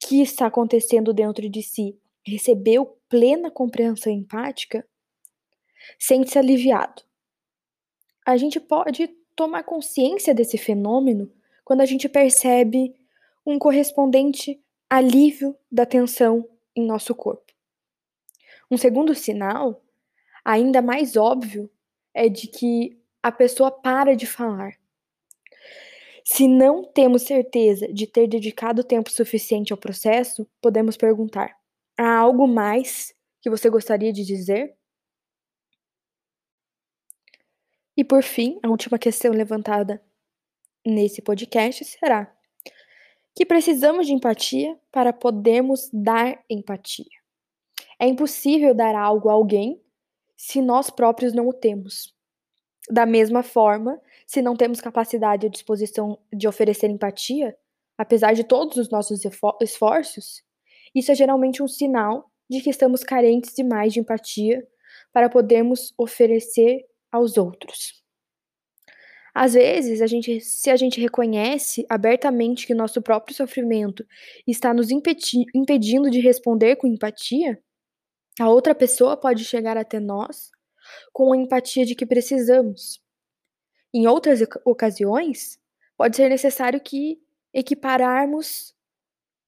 que 0.00 0.22
está 0.22 0.46
acontecendo 0.46 1.12
dentro 1.12 1.48
de 1.48 1.62
si 1.62 1.98
recebeu 2.26 2.98
plena 3.08 3.50
compreensão 3.50 4.10
empática, 4.10 4.86
sente-se 5.98 6.38
aliviado. 6.38 7.02
A 8.24 8.36
gente 8.38 8.58
pode 8.58 9.08
tomar 9.36 9.62
consciência 9.64 10.34
desse 10.34 10.56
fenômeno 10.56 11.30
quando 11.64 11.82
a 11.82 11.86
gente 11.86 12.08
percebe 12.08 12.94
um 13.44 13.58
correspondente 13.58 14.58
alívio 14.88 15.54
da 15.70 15.84
tensão 15.84 16.48
em 16.74 16.86
nosso 16.86 17.14
corpo. 17.14 17.52
Um 18.70 18.78
segundo 18.78 19.14
sinal, 19.14 19.82
ainda 20.44 20.80
mais 20.80 21.16
óbvio, 21.16 21.70
é 22.14 22.28
de 22.28 22.46
que 22.46 22.98
a 23.22 23.30
pessoa 23.30 23.70
para 23.70 24.16
de 24.16 24.26
falar. 24.26 24.72
Se 26.24 26.46
não 26.46 26.84
temos 26.84 27.22
certeza 27.22 27.92
de 27.92 28.06
ter 28.06 28.28
dedicado 28.28 28.84
tempo 28.84 29.10
suficiente 29.10 29.72
ao 29.72 29.78
processo, 29.78 30.48
podemos 30.60 30.96
perguntar: 30.96 31.56
há 31.96 32.16
algo 32.16 32.46
mais 32.46 33.14
que 33.40 33.50
você 33.50 33.68
gostaria 33.68 34.12
de 34.12 34.24
dizer? 34.24 34.74
E 37.96 38.04
por 38.04 38.22
fim, 38.22 38.58
a 38.62 38.68
última 38.68 38.98
questão 38.98 39.32
levantada 39.32 40.02
nesse 40.84 41.20
podcast 41.20 41.84
será 41.84 42.34
que 43.34 43.46
precisamos 43.46 44.06
de 44.06 44.12
empatia 44.12 44.78
para 44.90 45.12
podermos 45.12 45.88
dar 45.92 46.42
empatia. 46.48 47.22
É 47.98 48.06
impossível 48.06 48.74
dar 48.74 48.94
algo 48.94 49.28
a 49.28 49.32
alguém 49.32 49.80
se 50.44 50.60
nós 50.60 50.90
próprios 50.90 51.32
não 51.32 51.46
o 51.46 51.52
temos. 51.52 52.12
Da 52.90 53.06
mesma 53.06 53.44
forma, 53.44 54.00
se 54.26 54.42
não 54.42 54.56
temos 54.56 54.80
capacidade 54.80 55.46
ou 55.46 55.50
disposição 55.50 56.18
de 56.32 56.48
oferecer 56.48 56.90
empatia, 56.90 57.56
apesar 57.96 58.32
de 58.32 58.42
todos 58.42 58.76
os 58.76 58.90
nossos 58.90 59.22
esforços, 59.60 60.42
isso 60.92 61.12
é 61.12 61.14
geralmente 61.14 61.62
um 61.62 61.68
sinal 61.68 62.28
de 62.50 62.60
que 62.60 62.70
estamos 62.70 63.04
carentes 63.04 63.54
demais 63.54 63.92
de 63.92 64.00
empatia 64.00 64.66
para 65.12 65.30
podermos 65.30 65.94
oferecer 65.96 66.84
aos 67.12 67.36
outros. 67.36 68.02
Às 69.32 69.54
vezes, 69.54 70.02
a 70.02 70.08
gente, 70.08 70.40
se 70.40 70.70
a 70.70 70.76
gente 70.76 71.00
reconhece 71.00 71.86
abertamente 71.88 72.66
que 72.66 72.74
nosso 72.74 73.00
próprio 73.00 73.36
sofrimento 73.36 74.04
está 74.44 74.74
nos 74.74 74.90
impedi 74.90 75.44
impedindo 75.54 76.10
de 76.10 76.18
responder 76.18 76.74
com 76.74 76.88
empatia, 76.88 77.62
a 78.40 78.48
outra 78.48 78.74
pessoa 78.74 79.16
pode 79.16 79.44
chegar 79.44 79.76
até 79.76 80.00
nós 80.00 80.50
com 81.12 81.32
a 81.32 81.36
empatia 81.36 81.84
de 81.84 81.94
que 81.94 82.06
precisamos. 82.06 83.02
Em 83.94 84.06
outras 84.06 84.40
ocasiões, 84.64 85.58
pode 85.96 86.16
ser 86.16 86.28
necessário 86.28 86.80
que 86.80 87.20
equipararmos 87.52 88.74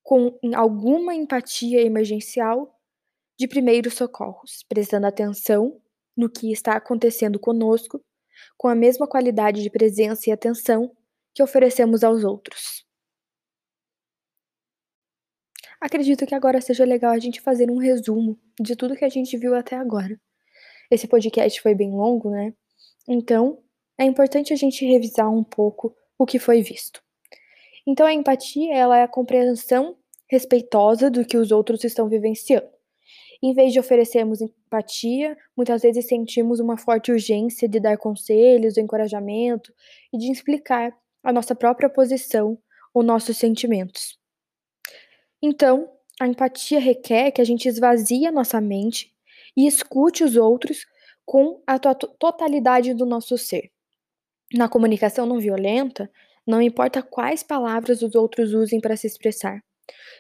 com 0.03 0.38
alguma 0.55 1.14
empatia 1.14 1.81
emergencial 1.81 2.79
de 3.38 3.49
primeiros 3.49 3.94
socorros, 3.94 4.64
prestando 4.68 5.07
atenção 5.07 5.81
no 6.16 6.29
que 6.29 6.53
está 6.53 6.77
acontecendo 6.77 7.40
conosco 7.40 8.05
com 8.57 8.68
a 8.68 8.75
mesma 8.75 9.07
qualidade 9.07 9.62
de 9.62 9.70
presença 9.70 10.29
e 10.29 10.33
atenção 10.33 10.94
que 11.33 11.42
oferecemos 11.42 12.05
aos 12.05 12.23
outros. 12.23 12.74
Acredito 15.85 16.25
que 16.25 16.35
agora 16.35 16.62
seja 16.62 16.83
legal 16.83 17.12
a 17.12 17.18
gente 17.18 17.42
fazer 17.42 17.70
um 17.70 17.77
resumo 17.77 18.40
de 18.59 18.75
tudo 18.75 18.97
que 18.97 19.05
a 19.05 19.09
gente 19.11 19.37
viu 19.37 19.55
até 19.55 19.77
agora. 19.77 20.18
Esse 20.90 21.07
podcast 21.07 21.61
foi 21.61 21.75
bem 21.75 21.90
longo, 21.90 22.31
né? 22.31 22.55
Então, 23.07 23.59
é 23.99 24.05
importante 24.05 24.51
a 24.51 24.57
gente 24.57 24.87
revisar 24.87 25.31
um 25.31 25.44
pouco 25.44 25.94
o 26.18 26.25
que 26.25 26.38
foi 26.38 26.62
visto. 26.62 27.03
Então, 27.87 28.07
a 28.07 28.14
empatia 28.14 28.75
ela 28.75 28.97
é 28.97 29.03
a 29.03 29.09
compreensão 29.09 29.94
respeitosa 30.27 31.11
do 31.11 31.23
que 31.23 31.37
os 31.37 31.53
outros 31.53 31.85
estão 31.85 32.09
vivenciando. 32.09 32.70
Em 33.42 33.53
vez 33.53 33.70
de 33.70 33.79
oferecermos 33.79 34.40
empatia, 34.40 35.37
muitas 35.55 35.83
vezes 35.83 36.09
sentimos 36.09 36.61
uma 36.61 36.79
forte 36.79 37.12
urgência 37.12 37.68
de 37.68 37.79
dar 37.79 37.99
conselhos, 37.99 38.79
encorajamento 38.79 39.70
e 40.11 40.16
de 40.16 40.33
explicar 40.33 40.97
a 41.23 41.31
nossa 41.31 41.55
própria 41.55 41.90
posição 41.90 42.57
ou 42.94 43.03
nossos 43.03 43.37
sentimentos. 43.37 44.24
Então, 45.47 45.93
a 46.19 46.27
empatia 46.27 46.81
requer 46.81 47.31
que 47.31 47.39
a 47.39 47.45
gente 47.45 47.69
esvazie 47.69 48.27
a 48.27 48.33
nossa 48.33 48.63
mente 48.63 49.15
e 49.55 49.67
escute 49.67 50.25
os 50.25 50.37
outros 50.37 50.87
com 51.23 51.63
a 51.67 51.79
totalidade 51.79 52.95
do 52.95 53.05
nosso 53.05 53.37
ser. 53.37 53.71
Na 54.55 54.71
comunicação 54.71 55.27
não 55.27 55.39
violenta, 55.39 56.11
não 56.47 56.63
importa 56.63 57.03
quais 57.03 57.43
palavras 57.43 58.01
os 58.01 58.15
outros 58.15 58.55
usem 58.55 58.81
para 58.81 58.97
se 58.97 59.07
expressar. 59.07 59.63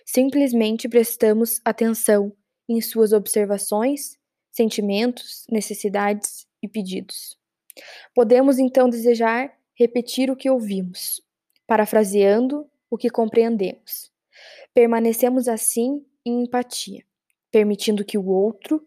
Simplesmente 0.04 0.90
prestamos 0.90 1.58
atenção 1.64 2.30
em 2.68 2.78
suas 2.82 3.14
observações, 3.14 4.18
sentimentos, 4.52 5.46
necessidades 5.50 6.46
e 6.62 6.68
pedidos. 6.68 7.38
Podemos 8.14 8.58
então 8.58 8.90
desejar 8.90 9.56
repetir 9.74 10.30
o 10.30 10.36
que 10.36 10.50
ouvimos, 10.50 11.22
parafraseando 11.66 12.68
o 12.90 12.98
que 12.98 13.08
compreendemos. 13.08 14.12
Permanecemos 14.74 15.46
assim 15.48 16.04
em 16.26 16.42
empatia, 16.42 17.04
permitindo 17.50 18.04
que 18.04 18.18
o 18.18 18.26
outro 18.26 18.84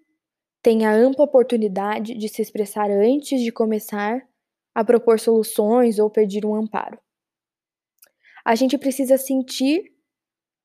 tenha 0.61 0.91
ampla 0.91 1.23
oportunidade 1.23 2.13
de 2.13 2.27
se 2.27 2.41
expressar 2.41 2.91
antes 2.91 3.41
de 3.41 3.51
começar 3.51 4.27
a 4.75 4.83
propor 4.83 5.19
soluções 5.19 5.97
ou 5.97 6.09
pedir 6.09 6.45
um 6.45 6.53
amparo. 6.53 6.99
A 8.43 8.53
gente 8.53 8.77
precisa 8.77 9.17
sentir 9.17 9.93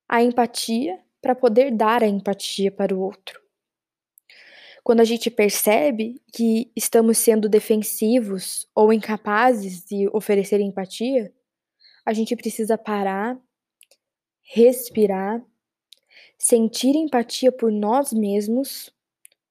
a 0.09 0.23
empatia 0.23 0.99
para 1.21 1.35
poder 1.35 1.71
dar 1.71 2.03
a 2.03 2.09
empatia 2.09 2.71
para 2.71 2.95
o 2.95 3.01
outro. 3.01 3.41
Quando 4.83 5.01
a 5.01 5.05
gente 5.05 5.31
percebe 5.31 6.21
que 6.35 6.73
estamos 6.75 7.19
sendo 7.19 7.49
defensivos 7.49 8.69
ou 8.75 8.93
incapazes 8.93 9.85
de 9.85 10.09
oferecer 10.13 10.61
empatia, 10.61 11.33
a 12.05 12.13
gente 12.13 12.35
precisa 12.35 12.77
parar, 12.77 13.41
respirar, 14.42 15.44
sentir 16.38 16.96
empatia 16.96 17.52
por 17.52 17.70
nós 17.70 18.12
mesmos 18.12 18.92